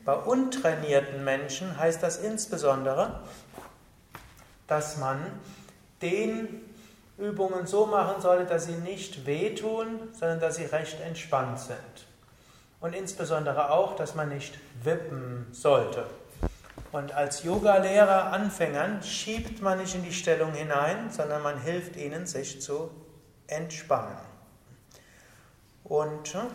Bei 0.04 0.14
untrainierten 0.14 1.22
Menschen 1.24 1.78
heißt 1.78 2.02
das 2.02 2.16
insbesondere, 2.16 3.20
dass 4.66 4.96
man 4.96 5.20
den 6.02 6.62
Übungen 7.18 7.66
so 7.66 7.86
machen 7.86 8.20
sollte, 8.20 8.46
dass 8.46 8.64
sie 8.64 8.72
nicht 8.72 9.26
wehtun, 9.26 10.08
sondern 10.12 10.40
dass 10.40 10.56
sie 10.56 10.64
recht 10.64 11.00
entspannt 11.00 11.60
sind. 11.60 12.06
Und 12.80 12.94
insbesondere 12.94 13.70
auch, 13.70 13.94
dass 13.94 14.14
man 14.14 14.30
nicht 14.30 14.58
wippen 14.82 15.46
sollte. 15.52 16.06
Und 16.92 17.12
als 17.12 17.44
Yoga-Lehrer 17.44 18.32
Anfängern 18.32 19.02
schiebt 19.02 19.62
man 19.62 19.78
nicht 19.78 19.94
in 19.94 20.02
die 20.02 20.12
Stellung 20.14 20.52
hinein, 20.54 21.10
sondern 21.10 21.42
man 21.42 21.60
hilft 21.60 21.96
ihnen, 21.96 22.26
sich 22.26 22.60
zu 22.60 22.90
entspannen. 23.50 24.16
Und 25.84 26.28
hm, 26.28 26.46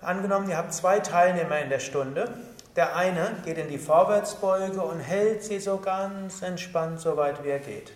angenommen, 0.00 0.48
ihr 0.48 0.56
habt 0.56 0.72
zwei 0.74 1.00
Teilnehmer 1.00 1.58
in 1.60 1.70
der 1.70 1.80
Stunde. 1.80 2.32
der 2.76 2.94
eine 2.94 3.34
geht 3.44 3.58
in 3.58 3.68
die 3.68 3.78
Vorwärtsbeuge 3.78 4.80
und 4.82 5.00
hält 5.00 5.42
sie 5.42 5.58
so 5.58 5.78
ganz 5.78 6.42
entspannt, 6.42 7.00
so 7.00 7.16
weit 7.16 7.42
wie 7.42 7.48
er 7.48 7.58
geht. 7.58 7.92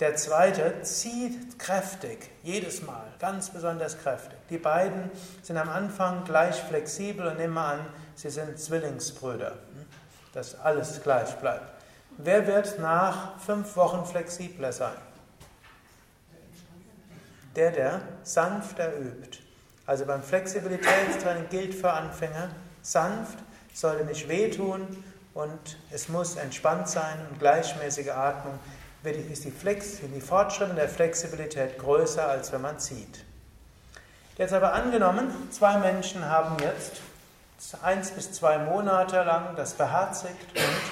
Der 0.00 0.16
zweite 0.16 0.82
zieht 0.82 1.58
kräftig, 1.58 2.30
jedes 2.42 2.82
Mal, 2.82 3.06
ganz 3.18 3.50
besonders 3.50 3.98
kräftig. 3.98 4.38
Die 4.48 4.58
beiden 4.58 5.10
sind 5.42 5.56
am 5.56 5.68
Anfang 5.68 6.24
gleich 6.24 6.56
flexibel 6.56 7.26
und 7.26 7.38
nehmen 7.38 7.56
an, 7.56 7.80
sie 8.14 8.30
sind 8.30 8.58
Zwillingsbrüder, 8.58 9.56
dass 10.32 10.58
alles 10.58 11.02
gleich 11.02 11.34
bleibt. 11.36 11.70
Wer 12.16 12.46
wird 12.46 12.78
nach 12.78 13.38
fünf 13.40 13.76
Wochen 13.76 14.04
flexibler 14.04 14.72
sein? 14.72 14.96
Der, 17.60 17.72
der 17.72 18.00
sanfter 18.22 18.96
übt. 18.96 19.38
Also 19.84 20.06
beim 20.06 20.22
Flexibilitätstraining 20.22 21.46
gilt 21.50 21.74
für 21.74 21.92
Anfänger, 21.92 22.48
sanft, 22.80 23.36
sollte 23.74 24.06
nicht 24.06 24.30
wehtun 24.30 25.04
und 25.34 25.76
es 25.90 26.08
muss 26.08 26.36
entspannt 26.36 26.88
sein 26.88 27.18
und 27.28 27.38
gleichmäßige 27.38 28.12
Atmung 28.12 28.58
ist 29.30 29.44
die, 29.44 29.50
Flex, 29.50 29.98
die 30.00 30.22
Fortschritte 30.22 30.72
der 30.72 30.88
Flexibilität 30.88 31.78
größer, 31.78 32.26
als 32.26 32.50
wenn 32.50 32.62
man 32.62 32.78
zieht. 32.78 33.26
Jetzt 34.38 34.54
aber 34.54 34.72
angenommen, 34.72 35.30
zwei 35.50 35.76
Menschen 35.76 36.24
haben 36.24 36.56
jetzt 36.62 37.02
eins 37.82 38.10
bis 38.10 38.32
zwei 38.32 38.56
Monate 38.56 39.22
lang 39.22 39.54
das 39.54 39.74
beherzigt 39.74 40.56
und 40.56 40.89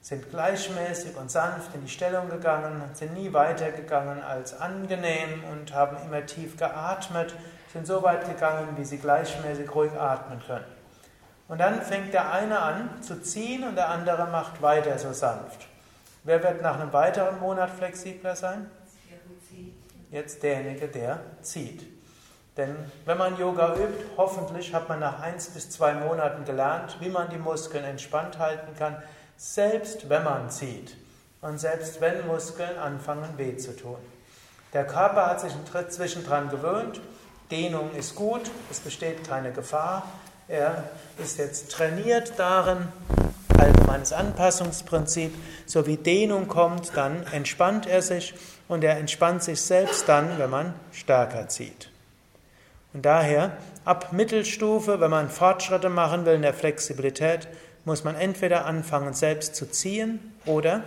sind 0.00 0.30
gleichmäßig 0.30 1.16
und 1.16 1.30
sanft 1.30 1.74
in 1.74 1.82
die 1.82 1.90
Stellung 1.90 2.30
gegangen, 2.30 2.82
sind 2.94 3.14
nie 3.14 3.32
weitergegangen 3.32 4.22
als 4.22 4.58
angenehm 4.58 5.44
und 5.52 5.74
haben 5.74 5.96
immer 6.04 6.24
tief 6.24 6.56
geatmet, 6.56 7.34
sind 7.72 7.86
so 7.86 8.02
weit 8.02 8.26
gegangen, 8.26 8.68
wie 8.76 8.84
sie 8.84 8.98
gleichmäßig 8.98 9.74
ruhig 9.74 9.92
atmen 9.92 10.40
können. 10.46 10.64
Und 11.48 11.58
dann 11.58 11.82
fängt 11.82 12.14
der 12.14 12.32
eine 12.32 12.60
an 12.60 13.02
zu 13.02 13.20
ziehen 13.20 13.64
und 13.64 13.76
der 13.76 13.88
andere 13.88 14.26
macht 14.28 14.62
weiter 14.62 14.98
so 14.98 15.12
sanft. 15.12 15.66
Wer 16.24 16.42
wird 16.42 16.62
nach 16.62 16.78
einem 16.78 16.92
weiteren 16.92 17.40
Monat 17.40 17.70
flexibler 17.70 18.36
sein? 18.36 18.70
Jetzt 20.10 20.42
derjenige, 20.42 20.88
der 20.88 21.20
zieht. 21.42 21.86
Denn 22.56 22.74
wenn 23.04 23.16
man 23.16 23.38
Yoga 23.38 23.74
übt, 23.74 24.04
hoffentlich 24.16 24.74
hat 24.74 24.88
man 24.88 25.00
nach 25.00 25.20
eins 25.20 25.48
bis 25.48 25.70
zwei 25.70 25.94
Monaten 25.94 26.44
gelernt, 26.44 26.96
wie 27.00 27.08
man 27.08 27.30
die 27.30 27.38
Muskeln 27.38 27.84
entspannt 27.84 28.38
halten 28.38 28.74
kann, 28.76 29.02
selbst 29.40 30.10
wenn 30.10 30.22
man 30.22 30.50
zieht 30.50 30.94
und 31.40 31.58
selbst 31.58 32.02
wenn 32.02 32.26
Muskeln 32.26 32.76
anfangen 32.76 33.38
weh 33.38 33.56
zu 33.56 33.74
tun. 33.74 33.96
Der 34.74 34.86
Körper 34.86 35.28
hat 35.28 35.40
sich 35.40 35.52
zwischendran 35.88 36.50
gewöhnt, 36.50 37.00
Dehnung 37.50 37.90
ist 37.98 38.14
gut, 38.14 38.42
es 38.70 38.80
besteht 38.80 39.26
keine 39.26 39.50
Gefahr, 39.50 40.06
er 40.46 40.84
ist 41.16 41.38
jetzt 41.38 41.72
trainiert 41.72 42.34
darin, 42.36 42.88
allgemeines 43.56 44.12
Anpassungsprinzip, 44.12 45.32
so 45.64 45.86
wie 45.86 45.96
Dehnung 45.96 46.46
kommt, 46.46 46.94
dann 46.94 47.26
entspannt 47.32 47.86
er 47.86 48.02
sich 48.02 48.34
und 48.68 48.84
er 48.84 48.98
entspannt 48.98 49.42
sich 49.42 49.62
selbst 49.62 50.06
dann, 50.06 50.38
wenn 50.38 50.50
man 50.50 50.74
stärker 50.92 51.48
zieht. 51.48 51.90
Und 52.92 53.06
daher, 53.06 53.56
ab 53.86 54.12
Mittelstufe, 54.12 55.00
wenn 55.00 55.10
man 55.10 55.30
Fortschritte 55.30 55.88
machen 55.88 56.26
will 56.26 56.34
in 56.34 56.42
der 56.42 56.52
Flexibilität, 56.54 57.48
muss 57.84 58.04
man 58.04 58.14
entweder 58.14 58.66
anfangen, 58.66 59.14
selbst 59.14 59.54
zu 59.56 59.70
ziehen 59.70 60.34
oder 60.46 60.84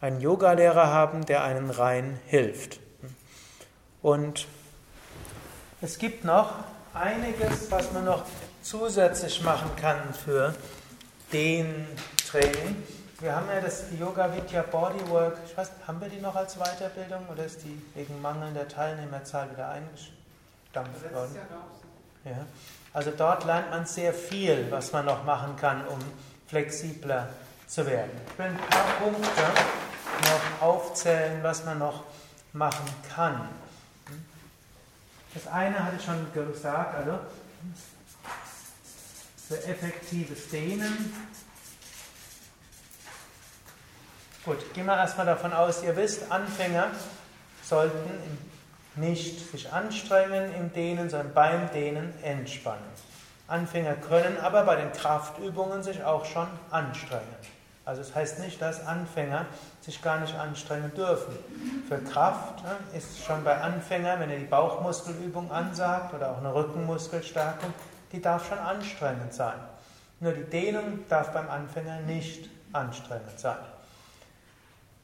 einen 0.00 0.20
Yogalehrer 0.20 0.88
haben, 0.88 1.26
der 1.26 1.44
einen 1.44 1.70
rein 1.70 2.18
hilft. 2.26 2.80
Und 4.02 4.46
es 5.80 5.98
gibt 5.98 6.24
noch 6.24 6.54
einiges, 6.92 7.70
was 7.70 7.92
man 7.92 8.04
noch 8.04 8.24
zusätzlich 8.62 9.42
machen 9.42 9.70
kann 9.80 10.12
für 10.12 10.54
den 11.32 11.86
Training. 12.28 12.82
Wir 13.20 13.36
haben 13.36 13.46
ja 13.48 13.60
das 13.60 13.84
Yoga 13.98 14.34
Vidya 14.34 14.62
Bodywork, 14.62 15.38
ich 15.46 15.56
weiß, 15.56 15.70
haben 15.86 16.00
wir 16.00 16.08
die 16.08 16.20
noch 16.20 16.34
als 16.34 16.56
Weiterbildung 16.56 17.26
oder 17.30 17.44
ist 17.44 17.62
die 17.62 17.80
wegen 17.94 18.20
mangelnder 18.20 18.66
Teilnehmerzahl 18.66 19.48
wieder 19.50 19.68
eingestampft 19.68 21.14
worden? 21.14 21.36
Ja. 22.24 22.46
Also 22.92 23.10
dort 23.10 23.44
lernt 23.44 23.70
man 23.70 23.86
sehr 23.86 24.12
viel, 24.12 24.70
was 24.70 24.92
man 24.92 25.06
noch 25.06 25.24
machen 25.24 25.56
kann, 25.56 25.86
um 25.86 25.98
flexibler 26.46 27.28
zu 27.66 27.86
werden. 27.86 28.10
Ich 28.30 28.38
will 28.38 28.46
ein 28.46 28.56
paar 28.56 28.84
Punkte 29.00 29.42
noch 30.22 30.62
aufzählen, 30.62 31.42
was 31.42 31.64
man 31.64 31.78
noch 31.78 32.04
machen 32.52 32.86
kann. 33.14 33.48
Das 35.32 35.46
eine 35.46 35.82
hatte 35.82 35.96
ich 35.96 36.04
schon 36.04 36.32
gesagt, 36.34 36.94
also 36.94 37.18
für 39.48 39.64
effektives 39.64 40.48
Dehnen. 40.50 41.14
Gut, 44.44 44.74
gehen 44.74 44.86
wir 44.86 44.96
erstmal 44.96 45.26
davon 45.26 45.52
aus, 45.52 45.82
ihr 45.82 45.96
wisst, 45.96 46.30
Anfänger 46.30 46.90
sollten 47.62 48.51
nicht 48.96 49.50
sich 49.50 49.72
anstrengen 49.72 50.54
im 50.54 50.72
Dehnen, 50.72 51.08
sondern 51.08 51.32
beim 51.34 51.70
Dehnen 51.72 52.12
entspannen. 52.22 52.82
Anfänger 53.48 53.94
können 53.94 54.38
aber 54.40 54.64
bei 54.64 54.76
den 54.76 54.92
Kraftübungen 54.92 55.82
sich 55.82 56.04
auch 56.04 56.24
schon 56.24 56.46
anstrengen. 56.70 57.36
Also 57.84 58.00
es 58.00 58.08
das 58.08 58.16
heißt 58.16 58.38
nicht, 58.38 58.62
dass 58.62 58.86
Anfänger 58.86 59.46
sich 59.80 60.00
gar 60.02 60.20
nicht 60.20 60.36
anstrengen 60.36 60.92
dürfen. 60.94 61.34
Für 61.88 61.98
Kraft 61.98 62.62
ne, 62.62 62.76
ist 62.96 63.24
schon 63.24 63.42
bei 63.42 63.60
Anfängern, 63.60 64.20
wenn 64.20 64.30
ihr 64.30 64.38
die 64.38 64.44
Bauchmuskelübung 64.44 65.50
ansagt 65.50 66.14
oder 66.14 66.30
auch 66.30 66.38
eine 66.38 66.54
Rückenmuskelstärkung, 66.54 67.74
die 68.12 68.22
darf 68.22 68.48
schon 68.48 68.58
anstrengend 68.58 69.34
sein. 69.34 69.58
Nur 70.20 70.32
die 70.32 70.44
Dehnung 70.44 71.00
darf 71.08 71.32
beim 71.32 71.50
Anfänger 71.50 72.00
nicht 72.02 72.48
anstrengend 72.72 73.38
sein. 73.38 73.58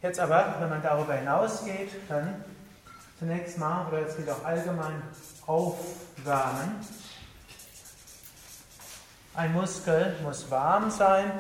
Jetzt 0.01 0.21
aber, 0.21 0.55
wenn 0.61 0.69
man 0.69 0.81
darüber 0.81 1.15
hinausgeht, 1.15 1.91
dann 2.09 2.45
zunächst 3.19 3.59
mal, 3.59 3.87
oder 3.89 4.01
jetzt 4.01 4.17
geht 4.17 4.31
auch 4.31 4.45
allgemein, 4.45 5.03
aufwärmen. 5.47 6.77
Ein 9.35 9.53
Muskel 9.53 10.17
muss 10.23 10.51
warm 10.51 10.91
sein, 10.91 11.33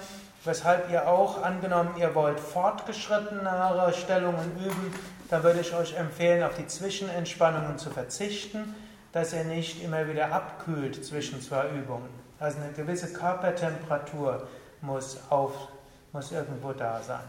weshalb 0.45 0.91
ihr 0.91 1.09
auch, 1.09 1.43
angenommen, 1.43 1.91
ihr 1.99 2.15
wollt 2.15 2.41
fortgeschrittenere 2.41 3.93
Stellungen 3.93 4.57
üben, 4.59 4.95
dann 5.31 5.43
würde 5.43 5.61
ich 5.61 5.75
euch 5.75 5.95
empfehlen, 5.95 6.43
auf 6.43 6.55
die 6.55 6.67
Zwischenentspannungen 6.67 7.79
zu 7.79 7.91
verzichten 7.91 8.75
dass 9.13 9.33
er 9.33 9.45
nicht 9.45 9.83
immer 9.83 10.09
wieder 10.09 10.33
abkühlt 10.33 11.05
zwischen 11.05 11.41
zwei 11.41 11.69
Übungen. 11.71 12.09
Also 12.39 12.59
eine 12.61 12.73
gewisse 12.73 13.13
Körpertemperatur 13.13 14.47
muss, 14.81 15.19
auf, 15.31 15.69
muss 16.13 16.31
irgendwo 16.31 16.73
da 16.73 17.03
sein. 17.03 17.25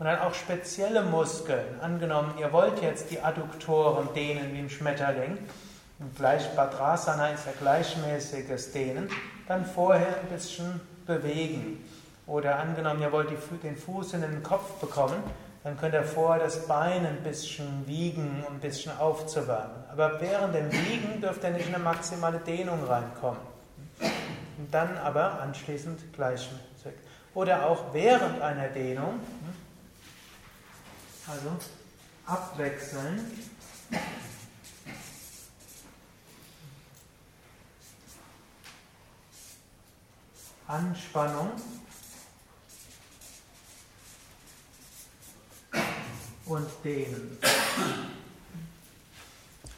Und 0.00 0.06
dann 0.06 0.18
auch 0.20 0.32
spezielle 0.32 1.02
Muskeln. 1.02 1.78
Angenommen, 1.82 2.32
ihr 2.38 2.50
wollt 2.54 2.80
jetzt 2.80 3.10
die 3.10 3.20
Adduktoren 3.20 4.08
dehnen 4.14 4.54
wie 4.54 4.60
im 4.60 4.70
Schmetterling, 4.70 5.36
und 5.98 6.16
gleich 6.16 6.48
Badrasana 6.56 7.28
ist 7.28 7.44
ja 7.44 7.52
gleichmäßiges 7.60 8.72
Dehnen, 8.72 9.10
dann 9.46 9.66
vorher 9.66 10.18
ein 10.20 10.28
bisschen 10.28 10.80
bewegen. 11.06 11.84
Oder 12.26 12.58
angenommen, 12.58 13.02
ihr 13.02 13.12
wollt 13.12 13.28
den 13.62 13.76
Fuß 13.76 14.14
in 14.14 14.22
den 14.22 14.42
Kopf 14.42 14.72
bekommen, 14.80 15.22
dann 15.64 15.78
könnt 15.78 15.92
ihr 15.92 16.02
vorher 16.02 16.42
das 16.42 16.66
Bein 16.66 17.04
ein 17.04 17.22
bisschen 17.22 17.86
wiegen, 17.86 18.42
um 18.48 18.54
ein 18.54 18.60
bisschen 18.60 18.98
aufzuwärmen. 18.98 19.84
Aber 19.92 20.18
während 20.18 20.54
dem 20.54 20.72
Wiegen 20.72 21.20
dürft 21.20 21.44
ihr 21.44 21.50
nicht 21.50 21.68
in 21.68 21.74
eine 21.74 21.84
maximale 21.84 22.38
Dehnung 22.38 22.82
reinkommen. 22.84 23.42
Und 24.00 24.72
dann 24.72 24.96
aber 24.96 25.42
anschließend 25.42 26.14
gleichmäßig. 26.14 26.94
Oder 27.34 27.66
auch 27.66 27.92
während 27.92 28.40
einer 28.40 28.68
Dehnung, 28.68 29.20
also 31.26 31.50
abwechseln. 32.26 33.48
Anspannung 40.66 41.50
und 46.46 46.68
dehnen. 46.84 47.38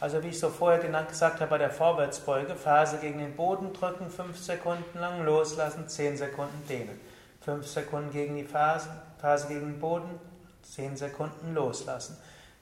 Also 0.00 0.22
wie 0.22 0.28
ich 0.28 0.38
so 0.38 0.50
vorher 0.50 0.80
gesagt 1.04 1.40
habe 1.40 1.48
bei 1.48 1.58
der 1.58 1.70
Vorwärtsbeuge, 1.70 2.56
Ferse 2.56 2.98
gegen 2.98 3.20
den 3.20 3.36
Boden 3.36 3.72
drücken, 3.72 4.10
5 4.10 4.36
Sekunden 4.36 4.98
lang 4.98 5.24
loslassen, 5.24 5.88
10 5.88 6.18
Sekunden 6.18 6.66
dehnen. 6.68 7.00
5 7.40 7.66
Sekunden 7.66 8.10
gegen 8.10 8.36
die 8.36 8.44
Ferse, 8.44 8.88
Ferse 9.18 9.48
gegen 9.48 9.60
den 9.60 9.80
Boden, 9.80 10.20
10 10.62 10.96
Sekunden 10.96 11.54
loslassen. 11.54 12.16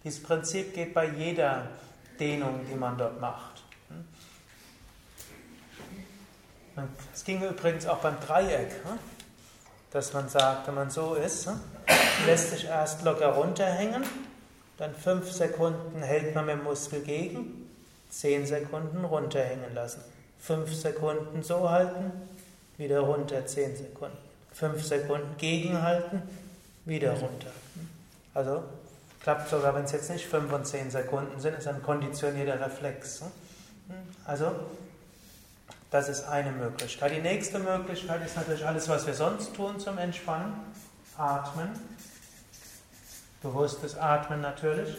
Dieses 0.05 0.23
Prinzip 0.23 0.75
geht 0.75 0.95
bei 0.95 1.09
jeder 1.09 1.69
Dehnung, 2.19 2.61
die 2.71 2.75
man 2.75 2.97
dort 2.97 3.21
macht. 3.21 3.63
Es 7.13 7.25
ging 7.25 7.43
übrigens 7.43 7.87
auch 7.87 7.99
beim 7.99 8.19
Dreieck, 8.21 8.71
dass 9.91 10.13
man 10.13 10.29
sagt, 10.29 10.67
wenn 10.67 10.75
man 10.75 10.91
so 10.91 11.15
ist, 11.15 11.49
lässt 12.25 12.51
sich 12.51 12.65
erst 12.65 13.03
locker 13.03 13.29
runterhängen, 13.29 14.05
dann 14.79 14.95
fünf 14.95 15.31
Sekunden 15.31 16.03
hält 16.03 16.35
man 16.35 16.47
mit 16.47 16.57
dem 16.57 16.65
Muskel 16.65 17.01
gegen, 17.01 17.71
zehn 18.09 18.47
Sekunden 18.47 19.05
runterhängen 19.05 19.75
lassen. 19.75 20.03
Fünf 20.39 20.73
Sekunden 20.75 21.43
so 21.43 21.69
halten, 21.69 22.13
wieder 22.79 23.01
runter 23.01 23.45
10 23.45 23.77
Sekunden. 23.77 24.17
5 24.53 24.85
Sekunden 24.85 25.37
gegenhalten, 25.37 26.23
wieder 26.85 27.13
runter. 27.13 27.51
Also 28.35 28.63
klappt 29.23 29.49
sogar, 29.49 29.75
wenn 29.75 29.85
es 29.85 29.93
jetzt 29.93 30.11
nicht 30.11 30.27
5 30.27 30.53
und 30.53 30.67
10 30.67 30.91
Sekunden 30.91 31.41
sind, 31.41 31.59
ist 31.59 31.67
ein 31.67 31.83
konditionierter 31.83 32.61
Reflex. 32.61 33.23
Also 34.25 34.53
das 35.91 36.09
ist 36.09 36.25
eine 36.25 36.53
Möglichkeit. 36.53 37.13
Die 37.13 37.21
nächste 37.21 37.59
Möglichkeit 37.59 38.25
ist 38.25 38.37
natürlich 38.37 38.65
alles, 38.65 38.89
was 38.89 39.07
wir 39.07 39.15
sonst 39.15 39.55
tun 39.55 39.81
zum 39.81 39.99
Entspannen. 39.99 40.55
Atmen. 41.17 41.69
Bewusstes 43.43 43.99
Atmen 43.99 44.41
natürlich. 44.41 44.97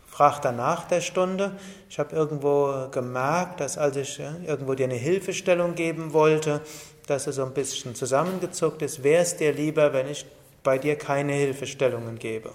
fragt 0.08 0.44
dann 0.44 0.56
nach 0.56 0.84
der 0.84 1.00
Stunde. 1.00 1.52
Ich 1.88 1.98
habe 1.98 2.14
irgendwo 2.14 2.88
gemerkt, 2.90 3.60
dass 3.60 3.78
als 3.78 3.96
ich 3.96 4.18
irgendwo 4.18 4.74
dir 4.74 4.84
eine 4.84 4.94
Hilfestellung 4.94 5.74
geben 5.74 6.12
wollte, 6.12 6.60
dass 7.08 7.26
er 7.26 7.32
so 7.32 7.44
ein 7.44 7.54
bisschen 7.54 7.94
zusammengezuckt 7.94 8.82
ist. 8.82 9.02
Wäre 9.02 9.22
es 9.22 9.36
dir 9.36 9.52
lieber, 9.52 9.92
wenn 9.92 10.08
ich 10.08 10.26
bei 10.62 10.78
dir 10.78 10.96
keine 10.96 11.32
Hilfestellungen 11.32 12.18
gebe? 12.18 12.52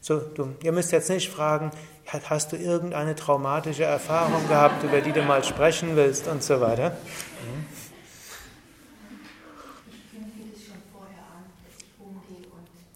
So, 0.00 0.18
du, 0.18 0.56
ihr 0.62 0.72
müsst 0.72 0.90
jetzt 0.90 1.10
nicht 1.10 1.30
fragen, 1.30 1.70
hast 2.24 2.52
du 2.52 2.56
irgendeine 2.56 3.14
traumatische 3.14 3.84
Erfahrung 3.84 4.48
gehabt, 4.48 4.82
über 4.82 5.00
die 5.00 5.12
du 5.12 5.22
mal 5.22 5.44
sprechen 5.44 5.94
willst 5.94 6.26
und 6.26 6.42
so 6.42 6.60
weiter. 6.60 6.96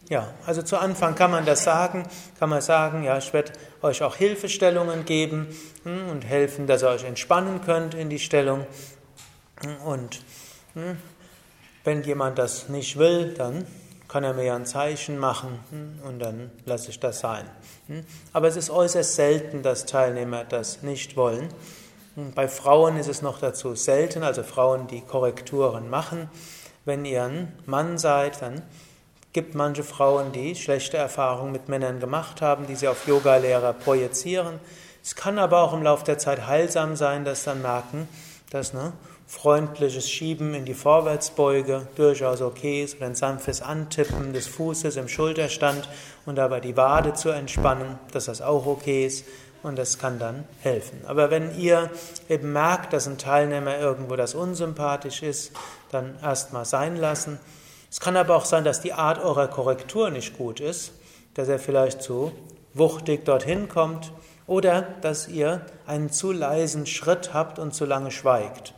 Ja, 0.09 0.33
also 0.47 0.63
zu 0.63 0.79
Anfang 0.79 1.17
kann 1.17 1.33
man 1.33 1.45
das 1.45 1.65
sagen, 1.65 2.05
kann 2.39 2.49
man 2.49 2.61
sagen, 2.61 3.03
ja, 3.03 3.19
ich 3.19 3.33
werde 3.33 3.53
euch 3.83 4.03
auch 4.05 4.15
Hilfestellungen 4.15 5.05
geben 5.05 5.49
hm, 5.83 6.09
und 6.09 6.25
helfen, 6.25 6.69
dass 6.69 6.83
ihr 6.83 6.91
euch 6.91 7.05
entspannen 7.05 7.61
könnt 7.65 7.95
in 7.95 8.09
die 8.09 8.21
Stellung. 8.21 8.67
Und 9.85 10.21
hm, 10.75 10.99
wenn 11.85 12.03
jemand 12.03 12.39
das 12.39 12.69
nicht 12.69 12.99
will, 12.99 13.35
dann 13.35 13.67
kann 14.09 14.23
er 14.23 14.35
mir 14.35 14.45
ja 14.45 14.57
ein 14.57 14.67
Zeichen 14.67 15.19
machen 15.19 15.59
hm, 15.71 16.01
und 16.07 16.19
dann 16.19 16.51
lasse 16.65 16.91
ich 16.91 17.01
das 17.01 17.21
sein. 17.21 17.49
Hm. 17.89 18.05
Aber 18.33 18.49
es 18.49 18.57
ist 18.57 18.71
äußerst 18.71 19.15
selten, 19.15 19.63
dass 19.63 19.87
Teilnehmer 19.87 20.45
das 20.45 20.83
nicht 20.83 21.17
wollen. 21.17 21.49
Bei 22.35 22.49
Frauen 22.49 22.97
ist 22.97 23.09
es 23.09 23.21
noch 23.21 23.41
dazu 23.41 23.75
selten, 23.75 24.23
also 24.23 24.43
Frauen, 24.43 24.87
die 24.87 25.03
Korrekturen 25.03 25.91
machen. 25.91 26.31
Wenn 26.87 27.05
ihr 27.05 27.25
ein 27.25 27.53
Mann 27.67 27.99
seid, 27.99 28.41
dann 28.41 28.63
gibt 29.35 29.55
manche 29.55 29.83
Frauen, 29.83 30.33
die 30.33 30.55
schlechte 30.55 30.97
Erfahrungen 30.97 31.53
mit 31.53 31.69
Männern 31.69 32.01
gemacht 32.01 32.41
haben, 32.41 32.67
die 32.67 32.75
sie 32.75 32.89
auf 32.89 33.07
Yogalehrer 33.07 33.75
projizieren. 33.75 34.61
Es 35.03 35.15
kann 35.15 35.39
aber 35.39 35.61
auch 35.61 35.75
im 35.75 35.83
Laufe 35.83 36.07
der 36.07 36.17
Zeit 36.17 36.47
heilsam 36.47 36.97
sein, 36.97 37.27
dass 37.27 37.45
dann 37.45 37.61
merken, 37.61 38.09
dass 38.49 38.73
ne, 38.73 38.95
freundliches 39.27 40.09
Schieben 40.09 40.55
in 40.55 40.65
die 40.65 40.75
Vorwärtsbeuge 40.75 41.89
durchaus 41.97 42.41
okay 42.41 42.85
ist 42.85 42.97
oder 42.97 43.07
ein 43.07 43.15
sanftes 43.15 43.61
Antippen 43.61 44.33
des 44.33 44.47
Fußes 44.47 44.97
im 44.97 45.09
Schulterstand 45.09 45.89
und 46.27 46.37
dabei 46.37 46.61
die 46.61 46.77
Wade 46.77 47.15
zu 47.15 47.31
entspannen, 47.31 47.99
dass 48.13 48.27
das 48.27 48.41
auch 48.41 48.67
okay 48.67 49.05
ist 49.05 49.25
und 49.65 49.77
das 49.77 49.99
kann 49.99 50.21
dann 50.21 50.45
helfen. 50.61 51.01
Aber 51.07 51.31
wenn 51.31 51.59
ihr 51.59 51.91
eben 52.29 52.53
merkt, 52.53 52.93
dass 52.93 53.09
ein 53.09 53.19
Teilnehmer 53.19 53.77
irgendwo 53.79 54.15
das 54.15 54.35
unsympathisch 54.35 55.23
ist, 55.23 55.53
dann 55.91 56.15
erstmal 56.23 56.65
sein 56.65 56.97
lassen. 56.97 57.41
Es 57.91 57.99
kann 57.99 58.17
aber 58.17 58.37
auch 58.37 58.45
sein, 58.45 58.65
dass 58.65 58.81
die 58.81 58.93
Art 58.93 59.19
eurer 59.19 59.49
Korrektur 59.49 60.11
nicht 60.11 60.39
gut 60.39 60.61
ist, 60.61 60.93
dass 61.35 61.49
er 61.49 61.59
vielleicht 61.59 62.01
zu 62.01 62.31
wuchtig 62.75 63.25
dorthin 63.25 63.69
kommt 63.69 64.13
oder 64.47 64.83
dass 64.83 65.27
ihr 65.27 65.67
einen 65.87 66.11
zu 66.11 66.31
leisen 66.31 66.87
Schritt 66.87 67.35
habt 67.35 67.59
und 67.59 67.75
zu 67.75 67.87
lange 67.87 68.13
schweigt. 68.13 68.75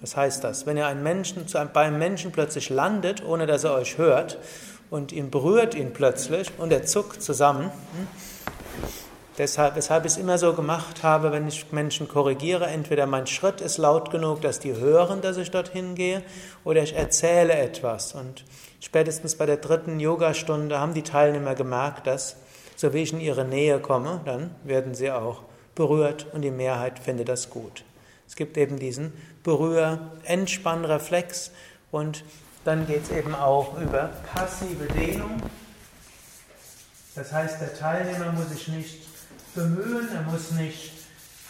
Was 0.00 0.16
heißt 0.16 0.44
das? 0.44 0.66
Wenn 0.66 0.76
ihr 0.76 0.86
einen 0.86 1.02
Menschen 1.02 1.48
zu 1.48 1.58
einem, 1.58 1.70
beim 1.72 1.98
Menschen 1.98 2.32
plötzlich 2.32 2.70
landet, 2.70 3.24
ohne 3.24 3.46
dass 3.46 3.64
er 3.64 3.74
euch 3.74 3.98
hört, 3.98 4.38
und 4.90 5.12
ihn 5.12 5.30
berührt 5.30 5.74
ihn 5.74 5.92
plötzlich 5.92 6.50
und 6.58 6.72
er 6.72 6.84
zuckt 6.84 7.22
zusammen. 7.22 7.64
Hm? 7.64 8.06
Deshalb, 9.36 9.76
weshalb 9.76 10.04
ich 10.04 10.12
es 10.12 10.18
immer 10.18 10.36
so 10.36 10.52
gemacht 10.52 11.04
habe, 11.04 11.30
wenn 11.30 11.46
ich 11.46 11.70
Menschen 11.70 12.08
korrigiere, 12.08 12.66
entweder 12.66 13.06
mein 13.06 13.28
Schritt 13.28 13.60
ist 13.60 13.78
laut 13.78 14.10
genug, 14.10 14.40
dass 14.40 14.58
die 14.58 14.74
hören, 14.74 15.20
dass 15.20 15.36
ich 15.36 15.52
dorthin 15.52 15.94
gehe, 15.94 16.22
oder 16.64 16.82
ich 16.82 16.96
erzähle 16.96 17.52
etwas. 17.52 18.14
Und 18.14 18.44
spätestens 18.80 19.36
bei 19.36 19.46
der 19.46 19.58
dritten 19.58 20.00
Yogastunde 20.00 20.80
haben 20.80 20.92
die 20.92 21.04
Teilnehmer 21.04 21.54
gemerkt, 21.54 22.08
dass, 22.08 22.36
so 22.74 22.92
wie 22.92 23.02
ich 23.02 23.12
in 23.12 23.20
ihre 23.20 23.44
Nähe 23.44 23.78
komme, 23.78 24.20
dann 24.24 24.50
werden 24.64 24.94
sie 24.94 25.12
auch 25.12 25.42
berührt 25.76 26.26
und 26.32 26.42
die 26.42 26.50
Mehrheit 26.50 26.98
findet 26.98 27.28
das 27.28 27.48
gut. 27.48 27.84
Es 28.26 28.34
gibt 28.34 28.58
eben 28.58 28.78
diesen 28.78 29.12
Berühr-Entspannreflex 29.42 31.50
und 31.90 32.24
dann 32.64 32.86
geht 32.86 33.02
es 33.04 33.10
eben 33.10 33.34
auch 33.34 33.80
über 33.80 34.10
passive 34.34 34.84
Dehnung. 34.92 35.42
Das 37.14 37.32
heißt, 37.32 37.58
der 37.60 37.74
Teilnehmer 37.74 38.32
muss 38.32 38.50
sich 38.50 38.68
nicht 38.68 39.00
bemühen, 39.54 40.08
er 40.14 40.22
muss 40.22 40.50
nicht 40.52 40.92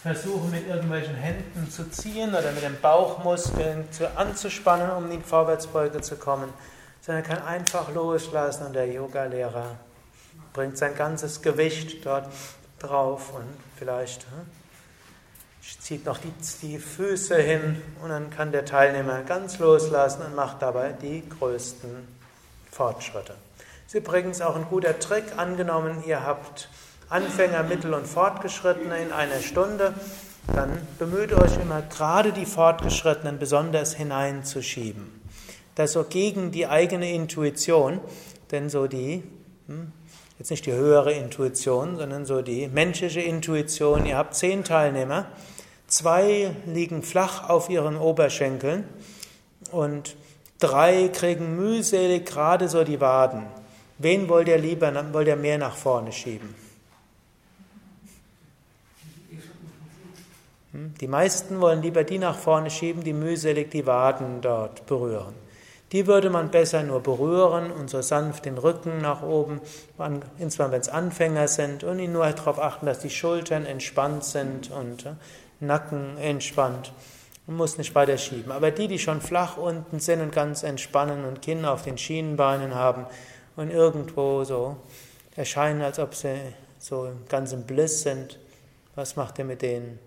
versuchen, 0.03 0.51
mit 0.51 0.69
irgendwelchen 0.69 1.15
Händen 1.15 1.71
zu 1.71 1.91
ziehen 1.91 2.31
oder 2.31 2.53
mit 2.53 2.63
den 2.63 2.81
Bauchmuskeln 2.81 3.91
zu, 3.91 4.17
anzuspannen, 4.17 4.91
um 4.91 5.11
in 5.11 5.19
die 5.19 5.27
Vorwärtsbeuge 5.27 6.01
zu 6.01 6.17
kommen, 6.17 6.53
sondern 7.01 7.25
er 7.25 7.29
kann 7.29 7.43
einfach 7.45 7.93
loslassen 7.93 8.67
und 8.67 8.75
der 8.75 8.87
Yogalehrer 8.87 9.77
bringt 10.53 10.79
sein 10.79 10.95
ganzes 10.95 11.43
Gewicht 11.43 12.07
dort 12.07 12.29
drauf 12.79 13.35
und 13.35 13.47
vielleicht 13.77 14.23
hm, 14.23 14.58
zieht 15.77 16.07
noch 16.07 16.19
die, 16.19 16.33
die 16.63 16.79
Füße 16.79 17.37
hin 17.37 17.83
und 18.03 18.09
dann 18.09 18.31
kann 18.31 18.53
der 18.53 18.65
Teilnehmer 18.65 19.23
ganz 19.23 19.59
loslassen 19.59 20.23
und 20.23 20.35
macht 20.35 20.63
dabei 20.63 20.93
die 20.93 21.23
größten 21.39 21.91
Fortschritte. 22.71 23.35
Das 23.85 23.95
ist 23.95 24.01
übrigens 24.07 24.41
auch 24.41 24.57
ein 24.57 24.67
guter 24.71 24.99
Trick. 24.99 25.25
Angenommen, 25.37 26.03
ihr 26.07 26.25
habt 26.25 26.69
Anfänger, 27.11 27.63
Mittel- 27.63 27.95
und 27.95 28.07
Fortgeschrittene 28.07 28.99
in 28.99 29.13
einer 29.13 29.41
Stunde, 29.41 29.95
dann 30.55 30.71
bemüht 30.99 31.33
euch 31.33 31.59
immer 31.61 31.83
gerade 31.83 32.33
die 32.33 32.47
Fortgeschrittenen 32.47 33.39
besonders 33.39 33.95
hineinzuschieben. 33.95 35.21
Das 35.75 35.93
so 35.93 36.05
gegen 36.05 36.51
die 36.51 36.67
eigene 36.67 37.13
Intuition, 37.13 38.01
denn 38.51 38.69
so 38.69 38.87
die, 38.87 39.23
hm, 39.67 39.93
jetzt 40.39 40.51
nicht 40.51 40.67
die 40.67 40.73
höhere 40.73 41.13
Intuition, 41.13 41.97
sondern 41.97 42.25
so 42.25 42.43
die 42.43 42.69
menschliche 42.69 43.21
Intuition, 43.21 44.07
ihr 44.07 44.17
habt 44.17 44.35
zehn 44.35 44.65
Teilnehmer, 44.65 45.27
Zwei 45.89 46.55
liegen 46.67 47.03
flach 47.03 47.49
auf 47.49 47.71
ihren 47.71 47.97
Oberschenkeln 47.97 48.85
und 49.73 50.17
drei 50.59 51.09
kriegen 51.09 51.57
mühselig 51.57 52.27
gerade 52.27 52.69
so 52.69 52.85
die 52.85 53.01
Waden. 53.01 53.47
Wen 53.97 54.29
wollt 54.29 54.49
ihr 54.49 54.59
lieber, 54.59 54.93
wollt 55.13 55.29
ihr 55.29 55.37
mehr 55.37 55.57
nach 55.57 55.75
vorne 55.75 56.13
schieben? 56.13 56.55
Hm? 60.73 60.93
Die 61.01 61.09
meisten 61.09 61.59
wollen 61.61 61.81
lieber 61.81 62.05
die 62.05 62.19
nach 62.19 62.37
vorne 62.37 62.71
schieben, 62.71 63.03
die 63.03 63.15
mühselig 63.15 63.71
die 63.71 63.87
Waden 63.87 64.43
dort 64.43 64.85
berühren. 64.85 65.35
Die 65.93 66.07
würde 66.07 66.29
man 66.29 66.51
besser 66.51 66.83
nur 66.83 67.01
berühren 67.01 67.71
und 67.71 67.89
so 67.89 68.03
sanft 68.03 68.45
den 68.45 68.59
Rücken 68.59 68.99
nach 68.99 69.23
oben, 69.23 69.63
insbesondere 70.39 70.73
wenn 70.73 70.81
es 70.83 70.91
Anfänger 70.91 71.49
sind, 71.49 71.83
und 71.83 71.99
ihn 71.99 72.13
nur 72.13 72.27
darauf 72.27 72.59
achten, 72.59 72.85
dass 72.85 72.99
die 72.99 73.09
Schultern 73.09 73.65
entspannt 73.65 74.25
sind 74.25 74.71
und 74.71 75.07
äh, 75.07 75.13
Nacken 75.61 76.17
entspannt. 76.19 76.93
Man 77.47 77.57
muss 77.57 77.79
nicht 77.79 77.95
weiter 77.95 78.19
schieben. 78.19 78.53
Aber 78.53 78.71
die, 78.71 78.89
die 78.89 78.99
schon 78.99 79.21
flach 79.21 79.57
unten 79.57 80.01
sind 80.01 80.21
und 80.21 80.33
ganz 80.33 80.63
entspannen 80.63 81.25
und 81.25 81.43
Kinn 81.43 81.65
auf 81.65 81.83
den 81.83 81.99
Schienenbeinen 81.99 82.75
haben 82.75 83.07
und 83.57 83.71
irgendwo 83.71 84.45
so 84.45 84.77
erscheinen, 85.37 85.83
als 85.83 85.99
ob 85.99 86.15
sie 86.15 86.37
so 86.79 87.11
ganz 87.29 87.53
im 87.53 87.65
Bliss 87.65 88.03
sind, 88.03 88.39
was 88.95 89.17
macht 89.17 89.39
ihr 89.39 89.45
mit 89.45 89.63
denen? 89.63 89.99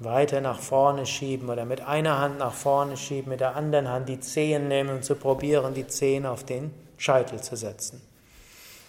weiter 0.00 0.40
nach 0.40 0.60
vorne 0.60 1.06
schieben 1.06 1.48
oder 1.48 1.64
mit 1.64 1.80
einer 1.80 2.18
Hand 2.18 2.38
nach 2.38 2.52
vorne 2.52 2.96
schieben, 2.96 3.30
mit 3.30 3.40
der 3.40 3.56
anderen 3.56 3.88
Hand 3.88 4.08
die 4.08 4.20
Zehen 4.20 4.68
nehmen 4.68 4.90
und 4.90 5.04
zu 5.04 5.14
probieren, 5.14 5.74
die 5.74 5.86
Zehen 5.86 6.26
auf 6.26 6.44
den 6.44 6.72
Scheitel 6.96 7.40
zu 7.40 7.56
setzen. 7.56 8.00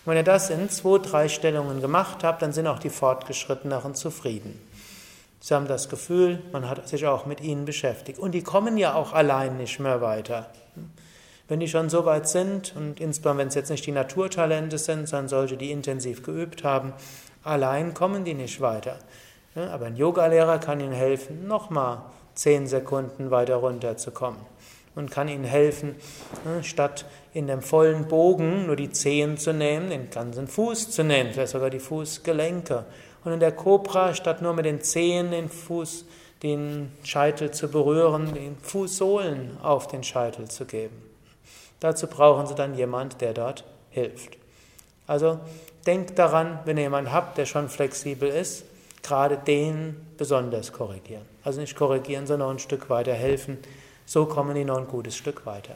wenn 0.05 0.17
ihr 0.17 0.23
das 0.23 0.49
in 0.49 0.69
zwei, 0.69 0.97
drei 0.97 1.29
Stellungen 1.29 1.81
gemacht 1.81 2.23
habt, 2.23 2.41
dann 2.41 2.53
sind 2.53 2.67
auch 2.67 2.79
die 2.79 2.89
Fortgeschritteneren 2.89 3.93
zufrieden. 3.95 4.59
Sie 5.39 5.53
haben 5.53 5.67
das 5.67 5.89
Gefühl, 5.89 6.41
man 6.51 6.69
hat 6.69 6.87
sich 6.87 7.07
auch 7.07 7.25
mit 7.25 7.41
ihnen 7.41 7.65
beschäftigt. 7.65 8.19
Und 8.19 8.33
die 8.33 8.43
kommen 8.43 8.77
ja 8.77 8.93
auch 8.93 9.13
allein 9.13 9.57
nicht 9.57 9.79
mehr 9.79 10.01
weiter. 10.01 10.49
Wenn 11.47 11.59
die 11.59 11.67
schon 11.67 11.89
so 11.89 12.05
weit 12.05 12.27
sind, 12.27 12.75
und 12.75 12.99
insbesondere 12.99 13.43
wenn 13.43 13.47
es 13.47 13.55
jetzt 13.55 13.71
nicht 13.71 13.85
die 13.85 13.91
Naturtalente 13.91 14.77
sind, 14.77 15.07
sondern 15.07 15.29
solche, 15.29 15.57
die 15.57 15.71
intensiv 15.71 16.23
geübt 16.23 16.63
haben, 16.63 16.93
allein 17.43 17.93
kommen 17.93 18.25
die 18.25 18.33
nicht 18.33 18.61
weiter. 18.61 18.99
Aber 19.55 19.85
ein 19.85 19.95
Yogalehrer 19.95 20.59
kann 20.59 20.79
Ihnen 20.79 20.93
helfen, 20.93 21.47
nochmal 21.47 22.03
zehn 22.35 22.67
Sekunden 22.67 23.31
weiter 23.31 23.55
runterzukommen 23.55 24.39
und 24.95 25.09
kann 25.09 25.27
Ihnen 25.27 25.43
helfen, 25.43 25.95
statt 26.61 27.05
in 27.33 27.47
dem 27.47 27.61
vollen 27.61 28.07
Bogen 28.07 28.67
nur 28.67 28.75
die 28.75 28.91
Zehen 28.91 29.37
zu 29.37 29.53
nehmen, 29.53 29.89
den 29.89 30.09
ganzen 30.09 30.47
Fuß 30.47 30.91
zu 30.91 31.03
nehmen, 31.03 31.31
vielleicht 31.31 31.53
sogar 31.53 31.69
die 31.69 31.79
Fußgelenke. 31.79 32.85
Und 33.23 33.33
in 33.33 33.39
der 33.39 33.51
Cobra, 33.51 34.13
statt 34.13 34.41
nur 34.41 34.53
mit 34.53 34.65
den 34.65 34.81
Zehen 34.81 35.31
den 35.31 35.49
Fuß, 35.49 36.05
den 36.43 36.91
Scheitel 37.03 37.51
zu 37.51 37.69
berühren, 37.69 38.33
den 38.33 38.57
Fußsohlen 38.57 39.57
auf 39.61 39.87
den 39.87 40.03
Scheitel 40.03 40.47
zu 40.47 40.65
geben. 40.65 41.01
Dazu 41.79 42.07
brauchen 42.07 42.47
Sie 42.47 42.55
dann 42.55 42.75
jemand, 42.75 43.21
der 43.21 43.33
dort 43.33 43.65
hilft. 43.89 44.37
Also 45.07 45.39
denkt 45.85 46.19
daran, 46.19 46.59
wenn 46.65 46.77
ihr 46.77 46.83
jemanden 46.83 47.11
habt, 47.11 47.37
der 47.37 47.45
schon 47.45 47.67
flexibel 47.67 48.29
ist, 48.29 48.63
gerade 49.01 49.37
den 49.37 49.95
besonders 50.17 50.71
korrigieren. 50.71 51.25
Also 51.43 51.61
nicht 51.61 51.75
korrigieren, 51.75 52.27
sondern 52.27 52.51
ein 52.51 52.59
Stück 52.59 52.89
weiter 52.89 53.13
helfen. 53.13 53.57
So 54.05 54.25
kommen 54.25 54.55
die 54.55 54.65
noch 54.65 54.77
ein 54.77 54.87
gutes 54.87 55.15
Stück 55.15 55.45
weiter. 55.45 55.75